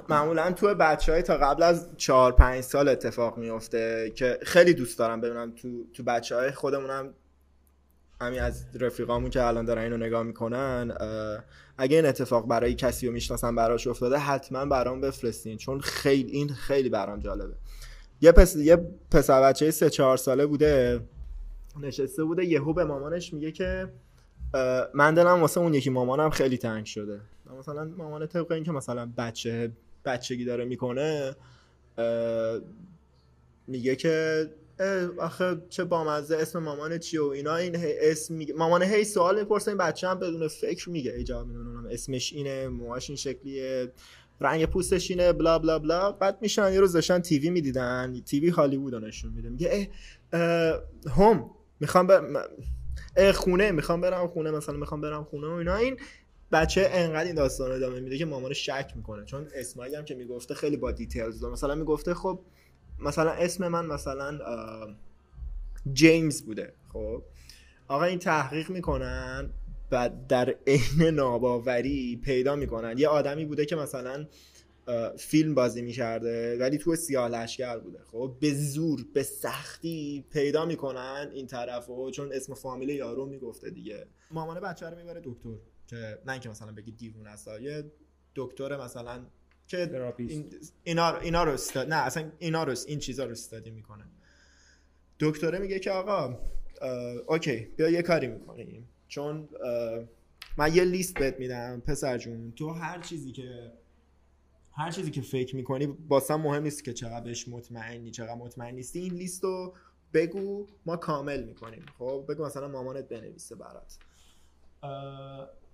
[0.10, 5.00] معمولا تو بچه های تا قبل از چهار پنج سال اتفاق میفته که خیلی دوست
[5.00, 7.14] دارم ببینم تو, تو بچه های خودمونم
[8.22, 10.98] همین از رفیقامون که الان دارن اینو نگاه می‌کنن
[11.78, 16.50] اگه این اتفاق برای کسی رو می‌شناسن براش افتاده حتما برام بفرستین چون خیلی این
[16.50, 17.54] خیلی برام جالبه.
[18.22, 18.78] یه پس یه
[19.12, 21.00] پسر بچه سه چهار ساله بوده
[21.82, 23.88] نشسته بوده یهو به مامانش میگه که
[24.94, 27.20] من دلم واسه اون یکی مامانم خیلی تنگ شده.
[27.60, 29.72] مثلا مامان طبق این که مثلا بچه
[30.06, 31.36] بچگی داره می‌کنه
[33.68, 34.46] میگه که
[35.20, 38.54] آخه چه بامزه اسم مامان چیه و اینا این اسم میگه.
[38.54, 41.12] مامان هی سوال می‌پرسه این بچه هم بدون فکر میگه.
[41.12, 43.92] ایجاب می‌دونم اسمش اینه موهاش این شکلیه
[44.42, 46.12] رنگ پوستش اینه blah blah blah.
[46.12, 49.50] بعد میشن یه روز داشتن TV می‌دیدن TV هالیوود نشون میده.
[49.50, 49.90] میگه
[50.34, 50.82] اه،
[51.18, 51.50] هم
[51.80, 52.38] می‌خوام ب...
[53.16, 55.76] اه، خونه می‌خوام برم خونه مثلا می‌خوام برم خونه و اینا.
[55.76, 55.98] این
[56.52, 59.26] بچه انقدر این داستان رو ادامه میده که مامانش شک می‌کنه.
[59.26, 62.40] چون اسمایی هم که می‌گفته خیلی با details مثلا می‌گفته خب
[63.00, 64.40] مثلا اسم من مثلا
[65.94, 67.24] جیمز بوده خب؟
[67.88, 69.50] آقا این تحقیق می‌کنن
[69.92, 72.98] و در عین ناباوری پیدا می‌کنن.
[72.98, 74.28] یه آدمی بوده که مثلا
[75.18, 81.30] فیلم بازی می‌کرده ولی تو سیاه لشگر بوده خب؟ به زور به سختی پیدا می‌کنن
[81.34, 84.08] این طرفو چون اسم فامیل یارو می‌گفته دیگه.
[84.32, 85.56] مامان بچه رو می‌بره دکتر
[85.88, 87.92] که نه اینکه مثلا بگی دیوونه است یه
[88.36, 89.26] دکتر مثلا
[89.68, 90.14] که.
[90.18, 90.54] این
[90.84, 94.04] اینا رو اینا رو استاد نه اصلا اینا رو این چیزا رو استادی می‌کنه.
[95.20, 96.40] دکتره میگه که آقا
[97.28, 98.90] اوکی بیا یه کاری می‌کنیم.
[99.08, 99.50] چون
[100.58, 103.72] من یه لیست بهت میدم پسر جون تو هر چیزی که
[104.72, 109.00] هر چیزی که فکر می‌کنی باسم مهم نیست که چقدر بهش مطمئنی چقدر مطمئن نیستی.
[109.00, 109.76] این لیست رو
[110.14, 111.86] بگو ما کامل می‌کنیم.
[111.98, 113.98] خب بگو مثلا مامانت بنویسه برات.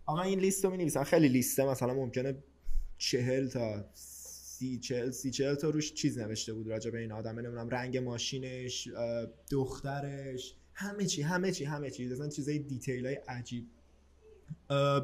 [0.06, 1.04] آقا این لیست رو می‌نویسن.
[1.04, 2.36] خیلی لیسته مثلا ممکنه
[2.98, 7.40] چهل تا سی چهل سی چهل تا روش چیز نوشته بود راجع به این آدم.
[7.40, 8.90] نمی‌دونم رنگ ماشینش
[9.52, 12.14] دخترش همه چی همه چی همه چی.
[12.14, 13.68] اصلا چیزای دیتیل های عجیب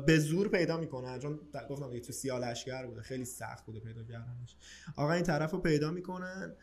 [0.05, 3.01] به زور پیدا می‌کنن چون گفتم دیگه تو سیاه لشگر بوده.
[3.01, 4.55] خیلی سخت بوده پیدا کردنش.
[4.95, 6.53] آقا این طرف رو پیدا می‌کنن.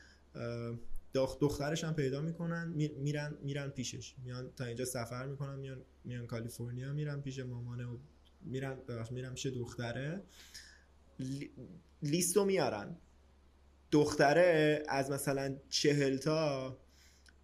[1.14, 2.68] دخترش هم پیدا می‌کنن.
[2.68, 4.14] می- میرن میرن پیشش.
[4.24, 5.58] میان تا اینجا سفر می‌کنن.
[5.58, 7.96] میان میان کالیفرنیا میرن پیش مامانه و
[8.42, 8.76] میرن
[9.10, 10.22] میرن پیش دختره.
[12.02, 12.96] لیست رو میارن.
[13.92, 16.78] دختره از مثلا چهل تا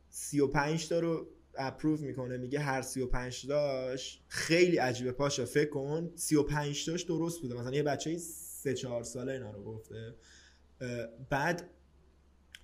[0.08, 5.12] سی و پنج تا رو approve می‌کنه میگه هر سی و پنج تاش خیلی عجیبه
[5.12, 7.54] پاشا فکر کن سی و پنج تاش درست بوده.
[7.54, 10.14] مثلا یه بچه سه چهار ساله اینا رو گفته.
[11.30, 11.70] بعد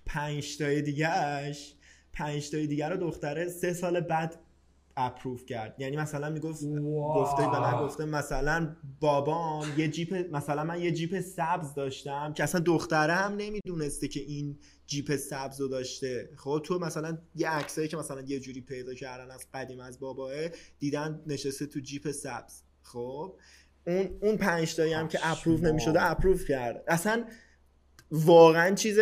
[0.05, 1.75] پنج تای دیگهش
[2.13, 4.39] پنج تای دیگه رو دختره سه سال بعد
[4.97, 5.75] approve کرد.
[5.77, 6.63] یعنی مثلا می‌گفت
[7.15, 12.43] گفته به من گفته مثلا بابام یه جیپ مثلا من یه جیپ سبز داشتم که
[12.43, 16.29] اصلا دختره هم نمی‌دونسته که این جیپ سبز رو داشته.
[16.37, 20.31] خب تو مثلا یه عکسایی که مثلا یه جوری پیدا کردن از قدیم از باباه
[20.79, 22.61] دیدن نشسته تو جیپ سبز.
[22.83, 23.33] خب
[23.87, 25.71] اون اون پنج تایی هم که اپروف پشمام.
[25.71, 26.83] نمی‌شده اپروف کرد.
[26.87, 27.23] اصلا
[28.11, 28.99] واقعا چیز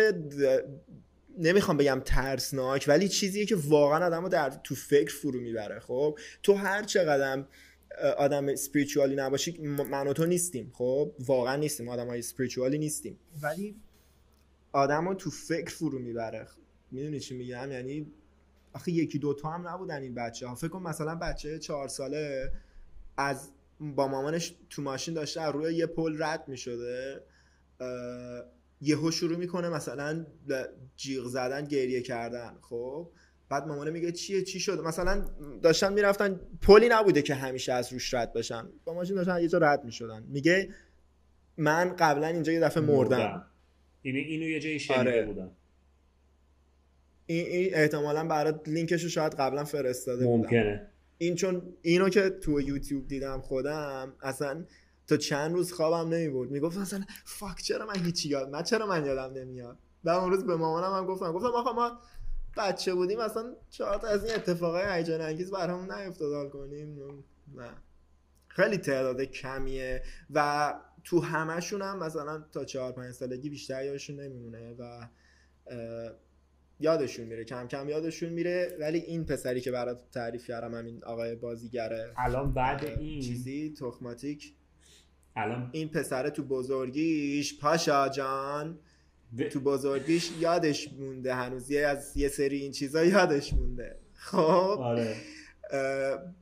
[1.38, 5.80] نمی‌خوام بگم ترسناک ولی چیزیه که واقعا آدم رو در تو فکر فرو می‌بره.
[5.80, 7.44] خب تو هر چقدر
[8.18, 10.70] آدم سپریچوالی نباشی من و تو نیستیم.
[10.74, 11.88] خب واقعا نیستیم.
[11.88, 13.18] آدم های سپریچوالی نیستیم.
[13.42, 13.76] ولی
[14.72, 16.46] آدم رو تو فکر فرو می‌بره.
[16.90, 18.12] می‌دونی چی میگم؟ یعنی
[18.72, 20.54] آخه یکی دوتا هم نبودن این بچه ها.
[20.54, 22.52] فکر کن مثلا بچه چهار ساله
[23.16, 27.22] از با مامانش تو ماشین داشته روی یه پل رد می‌شده.
[28.80, 30.26] یهو شروع می‌کنه مثلا
[30.96, 32.54] جیغ زدن گریه کردن.
[32.60, 33.10] خب؟
[33.48, 35.24] بعد مامانه میگه چیه؟ چی شد؟ مثلا
[35.62, 38.68] داشتن می‌رفتن پلی نبوده که همیشه از روش رد بشن.
[38.84, 40.24] با ماشین داشتن یه جا رد می‌شدن.
[40.28, 40.68] میگه
[41.56, 43.46] من قبلا اینجا یه دفعه مردم.
[44.02, 45.26] اینو اینو یه جایی شنیده آره.
[45.26, 45.50] بودم.
[47.26, 50.38] این, این احتمالا برات لینکش رو شاید قبلا فرستاده بودم.
[50.38, 50.86] ممکنه.
[51.18, 54.64] این چون اینو که تو یوتیوب دیدم خودم اصلا
[55.08, 56.50] تا چند روز خوابم نمی‌برد.
[56.50, 60.44] می‌گفت مثلا فاک چرا من هیچی یاد من چرا من یادم نمیاد؟ و اون روز
[60.44, 61.32] به مامانم هم گفتم.
[61.32, 62.00] گفتم آقا ما
[62.56, 66.98] بچه بودیم اصلا چهار تا از این اتفاقای هیجان انگیز برامون نیفتاد کنیم؟
[67.54, 67.70] نه.
[68.48, 74.74] خیلی تعداد کمیه و تو همشون هم مثلا تا چهار پنج سالگی بیشتر یادشون نمیمونه
[74.78, 75.08] و
[76.80, 77.44] یادشون میره.
[77.44, 82.54] کم کم یادشون میره ولی این پسری که برات تعریف کردم همین آقای بازیگره الان
[82.54, 83.22] بعد این.
[83.22, 84.54] چیزی تخماتیک
[85.38, 85.70] الان.
[85.72, 88.78] این پسر تو بزرگیش پاشا جان.
[89.36, 91.70] د- تو بزرگیش یادش مونده هنوز.
[91.70, 93.98] یه از یه سری این چیزا یادش مونده.
[94.14, 94.38] خب؟
[94.80, 95.16] آره.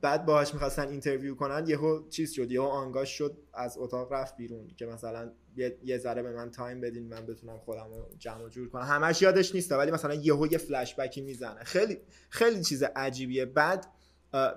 [0.01, 1.67] بعد باهاش می‌خواستن interview کنن.
[1.67, 4.67] یهو چیز شد یهو anxious شد از اتاق رفت بیرون.
[4.77, 8.49] که مثلا یه, یه ذره به من time بدین من بتونم خودم رو جمع و
[8.49, 8.81] جور کنم.
[8.81, 11.63] همش یادش نیست ولی مثلا یهو یه فلش بکی می‌زنه.
[11.63, 11.97] خیلی
[12.29, 13.45] خیلی چیز عجیبیه.
[13.45, 13.85] بعد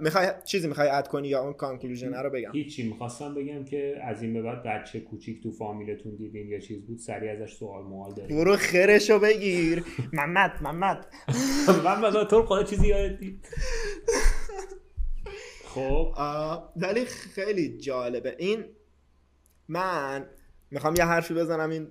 [0.00, 4.22] می‌خوای چیزی می‌خوای add کنی یا اون conclusion رو بگم؟ هیچی می‌خواستم بگم که از
[4.22, 8.14] این به بعد بچه کوچیک تو فامیلتون دیدین یا چیز بود سریع ازش سوال موال
[8.14, 8.36] داریم.
[8.36, 9.84] برو خرشو بگیر.
[10.12, 11.06] محمد محمد.
[11.84, 13.18] من مثلا تو خدا چیزی یادت
[15.64, 16.14] خب.
[16.76, 18.36] ولی خیلی جالبه.
[18.38, 18.64] این
[19.68, 20.26] من
[20.70, 21.88] می‌خوام یه حرفی بزنم این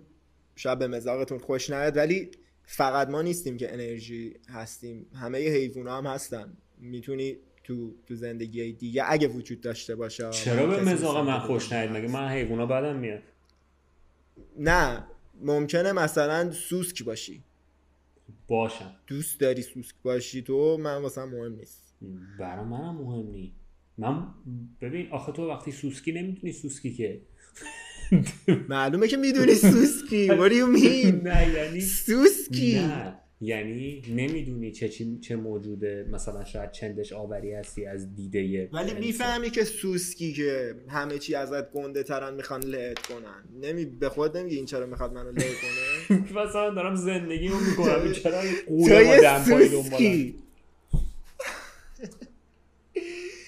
[0.55, 2.31] شاید به مزاقتون خوش نیاد ولی
[2.63, 5.07] فقط ما نیستیم که انرژی هستیم.
[5.15, 6.57] همه حیوونا هم هستن.
[6.77, 7.37] می‌تونی
[7.69, 11.73] تو تو زندگی دیگه اگه وجود داشته باشه چرا به مزاق من خوش.
[11.73, 13.19] نید مگه من حیوونا بدم میاد؟
[14.59, 15.03] نه
[15.41, 17.43] ممکنه مثلا سوسک باشی.
[18.47, 18.95] باشم.
[19.07, 21.83] دوست داری سوسک باشی تو من واسه مهم نیست.
[22.39, 23.53] برای منم مهم نی.
[23.97, 24.27] من
[24.81, 27.21] ببین آخه تو وقتی سوسکی نمی‌دونی سوسکی که.
[28.69, 30.27] معلومه که می‌دونی سوسکی.
[30.27, 32.75] What do you mean نه یعنی سوسکی.
[32.79, 33.19] نه.
[33.41, 34.89] یعنی نمی‌دونی چه
[35.21, 36.05] چه موجوده.
[36.11, 38.93] مثلا شاید چندش آوری هستی از دیده ولی.
[38.93, 43.43] می‌فهمی که سوسکی که همه چی ازت گنده ترن می‌خوان لعت کنن.
[43.61, 48.11] نمی به خود نمیگی این چرا می‌خواد منو لعت کنه؟ مثلا دارم زندگیمو می‌کنم.
[48.11, 50.35] چرا قوله دنبالم سوسکی.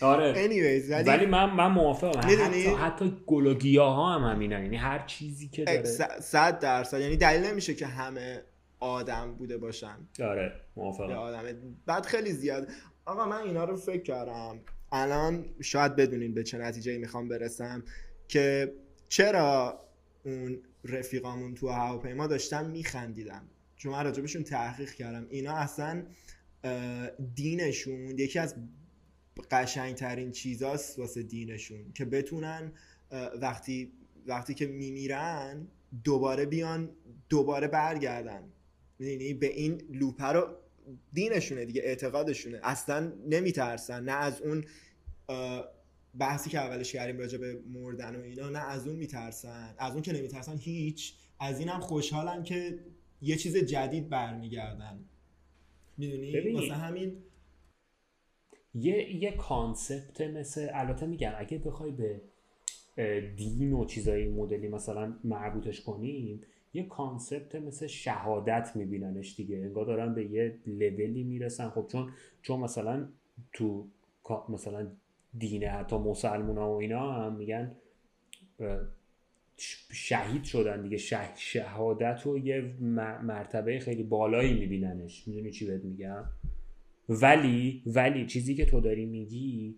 [0.01, 0.33] آره.
[0.47, 4.63] Anyways ولی ولی من من موافقم؟ حتی حتی گل و گیاه ها هم همینن.
[4.63, 5.83] یعنی هر چیزی که داره.
[5.83, 7.01] س- صد درصد.
[7.01, 8.41] یعنی دلیل نمیشه که همه
[8.81, 10.07] آدم بوده باشن.
[10.19, 11.11] آره موافقم.
[11.11, 11.43] آدم.
[11.85, 12.67] بعد خیلی زیاد.
[13.05, 14.59] آقا من اینا رو فکر کردم.
[14.91, 17.83] الان شاید بدونین به چه نتیجه می‌خوام برسم
[18.27, 18.73] که
[19.09, 19.79] چرا
[20.25, 23.49] اون رفیقامون تو هواپیما داشتن میخندیدن.
[23.75, 25.27] چون من راجبشون تحقیق کردم.
[25.29, 26.03] اینا اصلا
[27.35, 28.55] دینشون یکی از
[29.51, 32.71] قشنگترین چیزاست واسه دینشون که بتونن
[33.41, 33.93] وقتی
[34.25, 35.67] وقتی که میمیرن
[36.03, 36.89] دوباره بیان
[37.29, 38.43] دوباره برگردن.
[39.01, 40.47] می‌دونی به این لوپه رو
[41.13, 42.59] دینشونه دیگه اعتقادشونه.
[42.63, 44.03] اصلا نمیترسن.
[44.03, 44.63] نه از اون
[46.19, 49.75] بحثی که اولش کردیم راجع به مردن و اینا نه از اون میترسن.
[49.77, 51.13] از اون که نمیترسن هیچ.
[51.39, 52.79] از اینم خوشحالن که
[53.21, 55.05] یه چیز جدید برمیگردن.
[55.97, 56.51] می‌دونی.
[56.51, 57.17] واسه همین
[58.73, 62.21] یه یه concept مثل البته میگم اگه بخوای به
[63.35, 66.41] دین و چیزای مدلی مثلا مربوطش کنیم
[66.73, 69.57] یه concept مثل شهادت میبیننش دیگه.
[69.57, 71.69] انگار دارن به یه لولی می‌رسن.
[71.69, 72.11] خب چون
[72.41, 73.07] چون مثلا
[73.53, 73.87] تو
[74.49, 74.87] مثلا
[75.37, 77.75] دین حتی مسلمون و اینا هم میگن
[79.91, 80.97] شهید شدن دیگه.
[80.97, 82.61] شه- شهادت و یه
[83.23, 85.27] مرتبه خیلی بالایی میبیننش.
[85.27, 86.23] می‌دونی چی بهت میگم؟
[87.09, 89.75] ولی ولی چیزی که تو داری میگی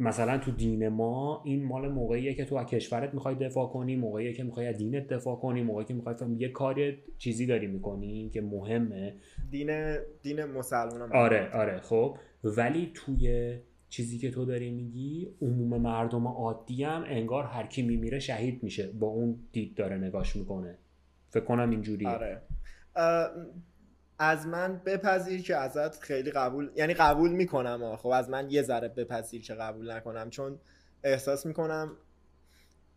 [0.00, 4.32] مثلا تو دین ما این مال موقعیه که تو از کشورت می‌خوای دفاع کنی موقعیه
[4.32, 6.76] که می‌خوای از دینت دفاع کنی موقعی که می‌خوای فهم یه کار
[7.18, 9.14] چیزی داری می‌کنی که مهمه.
[9.50, 12.16] دین دین مسلمان آره آره خب.
[12.44, 13.56] ولی توی
[13.88, 18.92] چیزی که تو داری میگی عموم مردم عادی هم انگار هر کی میمیره شهید میشه
[18.92, 20.78] با اون دید داره نگاش می‌کنه.
[21.28, 22.08] فکر کنم اینجوریه.
[22.08, 22.40] آره.
[24.18, 27.96] از من بپذیر که ازت خیلی قبول یعنی قبول می‌کنم.
[27.96, 30.30] خب از من یه ذره بپذیر که قبول نکنم.
[30.30, 30.58] چون
[31.04, 31.96] احساس می‌کنم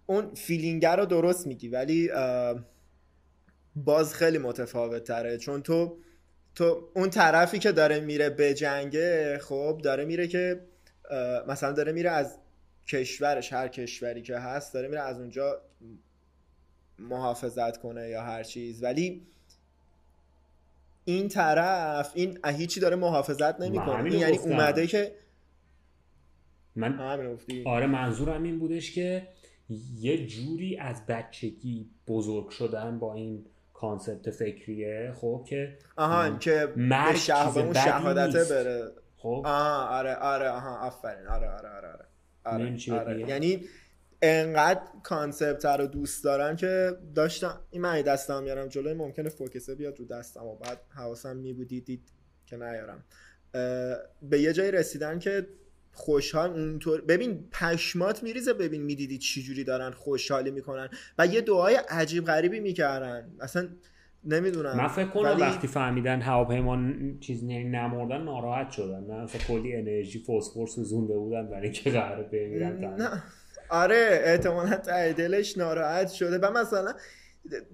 [0.06, 2.10] اون فیلینگر رو درست میگی ولی
[3.76, 5.98] باز خیلی متفاوت تره چون تو
[6.56, 10.62] تو اون طرفی که داره میره به جنگه خب داره میره که
[11.48, 12.38] مثلا داره میره از
[12.88, 15.62] کشورش هر کشوری که هست داره میره از اونجا
[17.00, 18.84] محافظت کنه یا هر چیز.
[18.84, 19.28] ولی
[21.10, 24.04] این طرف این هیچی داره محافظت نمی‌کنه.
[24.04, 24.50] این یعنی گفتم.
[24.52, 25.12] اومده که
[26.76, 27.00] من
[27.66, 29.28] آره منظورم این بودش که
[29.96, 37.12] یه جوری از بچگی بزرگ شدن با این کانسپت فکریه خب که آها که مرگ
[37.14, 38.52] به شه- چیز به اون بدی شهادته نیست.
[38.54, 38.92] بره.
[39.18, 39.42] خب.
[39.46, 41.28] آها آره آره آها آفرین.
[41.28, 41.88] آره آره آره
[42.46, 42.64] آره.
[42.64, 43.30] می‌دونی آره, آره.
[43.30, 43.62] یعنی
[44.22, 50.00] انقدر کانسپت رو دوست دارن که داشتم این من دستم میارم جلوی ممکنه فوکسه بیاد
[50.00, 52.02] رو دستم و بعد حواسم میبودی دید
[52.46, 53.04] که نیارم.
[54.22, 55.48] به یه جایی رسیدن که
[55.92, 61.76] خوشحال اونطور ببین پشمات میریزه ببین می‌دیدی چی جوری دارن خوشحالی می‌کنن و یه دعای
[61.90, 63.32] عجیب غریبی می‌کردن.
[63.40, 63.68] اصلا
[64.24, 64.78] نمی‌دونم.
[64.78, 66.78] من فکر کنم ولی- وقتی فهمیدن هواپیما
[67.20, 69.04] چیز نمردن ناراحت شدن.
[69.04, 72.96] نه اصلا کلی انرژی فسفر سوزونده بودن برای اینکه قراره بمیرن.
[72.96, 73.24] نه.
[73.70, 76.38] آره احتمالا ته ناراحت شده.
[76.38, 76.94] و مثلا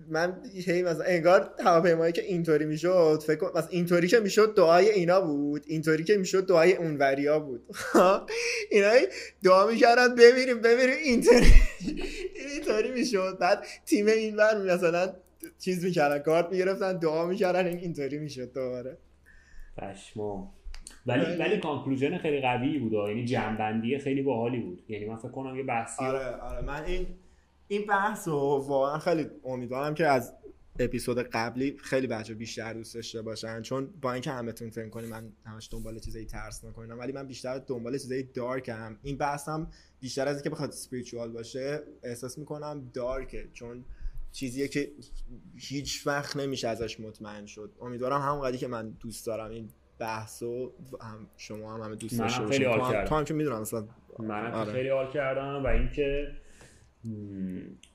[0.10, 4.90] من هی مثلا انگار هواپیمایی که اینطوری می‌شد فکر کن مثلا اینطوری که می‌شد دعای
[4.90, 7.64] اینا بود اینطوری که می‌شد دعای اونوریا بود.
[8.72, 8.92] اینا
[9.44, 11.54] دعا می‌کردن بمیریم بمیریم اینطوری
[12.54, 13.38] اینطوری می‌شد.
[13.40, 15.14] بعد تیم اینور مثلا
[15.60, 18.98] چیز می‌کردن کارت می‌گرفتن دعا می‌کردن این اینطوری می‌شد دوباره.
[19.78, 20.54] پشمام.
[21.06, 22.94] ولی ولی- ولی کانکلوژن خیلی قوی بود.
[22.94, 24.84] یعنی جنبندی خیلی باحالی بود.
[24.88, 26.62] یعنی من فکر کنم یه بحثی آره آره.
[26.66, 27.08] من این
[27.68, 28.34] این بحث رو
[28.68, 30.34] واقعا خیلی امیدوارم که از
[30.80, 33.62] اپیزود قبلی خیلی بچه بیشتر دوست داشته باشن.
[33.62, 37.58] چون با اینکه همتون فکر کنید من همش دنبال چیزای ترس نکنم ولی من بیشتر
[37.58, 39.68] دنبال چیزای دارکم این بحث هم
[40.00, 43.86] بیشتر از اینکه بخواد اسپریچوال باشه احساس می‌کنم دارکه چون
[44.32, 44.92] چیزیه که
[45.56, 47.72] هیچ وقت نمیشه ازش مطمئن شد.
[47.82, 49.70] امیدوارم همون قدری که من دوست دارم این
[50.00, 50.72] بحثو
[51.02, 53.08] هم شما هم همه دوست داشته خیلی باشید تو هم- کردم.
[53.10, 53.88] تو هم که می‌دونم اصلا
[54.20, 54.72] من آره.
[54.72, 56.28] خیلی حال کردم و اینکه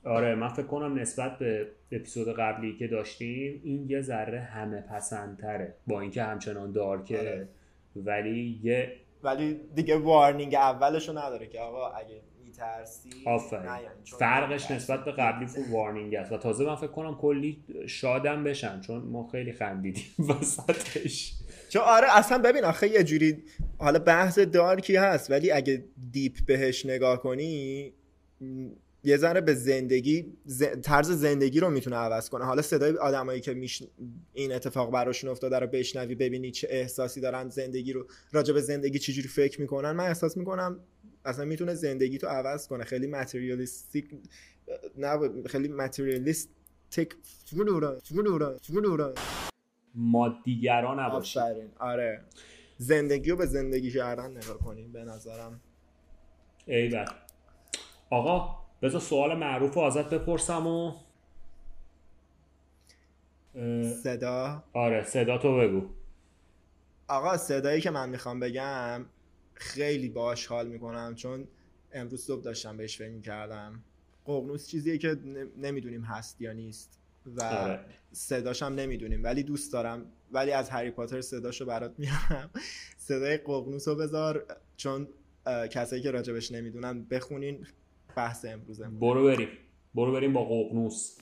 [0.03, 5.73] آره من فکر کنم نسبت به اپیزود قبلی که داشتیم این یه ذره همه پسندتره
[5.87, 7.47] با اینکه همچنان دارکه آره.
[7.95, 8.93] ولی یه
[9.23, 13.85] ولی دیگه وارنینگ اولشو نداره که آقا اگه میترسی آفرین یعنی
[14.19, 14.71] فرقش.
[14.71, 19.01] نسبت به قبلی فول وارنینگ است و تازه من فکر کنم کلی شادم بشن چون
[19.01, 21.33] ما خیلی خندیدیم وسطش
[21.71, 23.43] چون آره اصلا ببین آخه یه جوری
[23.77, 27.93] حالا بحث دارکی هست ولی اگه دیپ بهش نگاه کنی
[29.03, 32.45] یه ذره به زندگی ز- طرز زندگی رو می‌تونه عوض کنه.
[32.45, 33.83] حالا صدای آدمایی که میش...
[34.33, 38.99] این اتفاق براشون افتاده رو بشنوی ببینی چه احساسی دارن زندگی رو راجع به زندگی
[38.99, 39.91] چجوری فکر می‌کنن.
[39.91, 40.79] من احساس می‌کنم
[41.25, 42.83] اصلا می‌تونه زندگی تو عوض کنه.
[42.83, 44.09] خیلی ماتریالیستیک
[44.97, 47.15] نه خیلی ماتریالیستیک.
[49.95, 51.71] مادیگرا نباشیم آفرین.
[51.79, 52.21] آره.
[52.77, 55.59] زندگی رو به زندگی کردن نگاه کنیم به نظرم.
[56.65, 57.05] ایول
[58.09, 60.93] آقا بذار سوال معروف رو ازت بپرسم و
[64.03, 65.89] صدا؟ آره صدا تو بگو.
[67.07, 69.05] آقا صدایی که من می‌خوام بگم
[69.53, 71.47] خیلی باش حال می‌کنم چون
[71.93, 73.83] امروز صبح داشتم بهش فکر می‌کردم.
[74.25, 75.17] ققنوس چیزیه که
[75.57, 77.00] نمی‌دونیم هست یا نیست.
[77.25, 77.85] و آره.
[78.11, 80.05] صداش هم نمی‌دونیم ولی دوست دارم.
[80.31, 82.49] ولی از هری پاتر صداشو برات میارم.
[82.97, 84.45] صدای ققنوس رو بذار
[84.77, 85.07] چون
[85.71, 87.67] کسایی که راجبش نمی‌دونن بخونین
[88.15, 88.99] بحث امروزمون.
[88.99, 89.49] برو بریم.
[89.95, 91.17] برو بریم با ققنوس.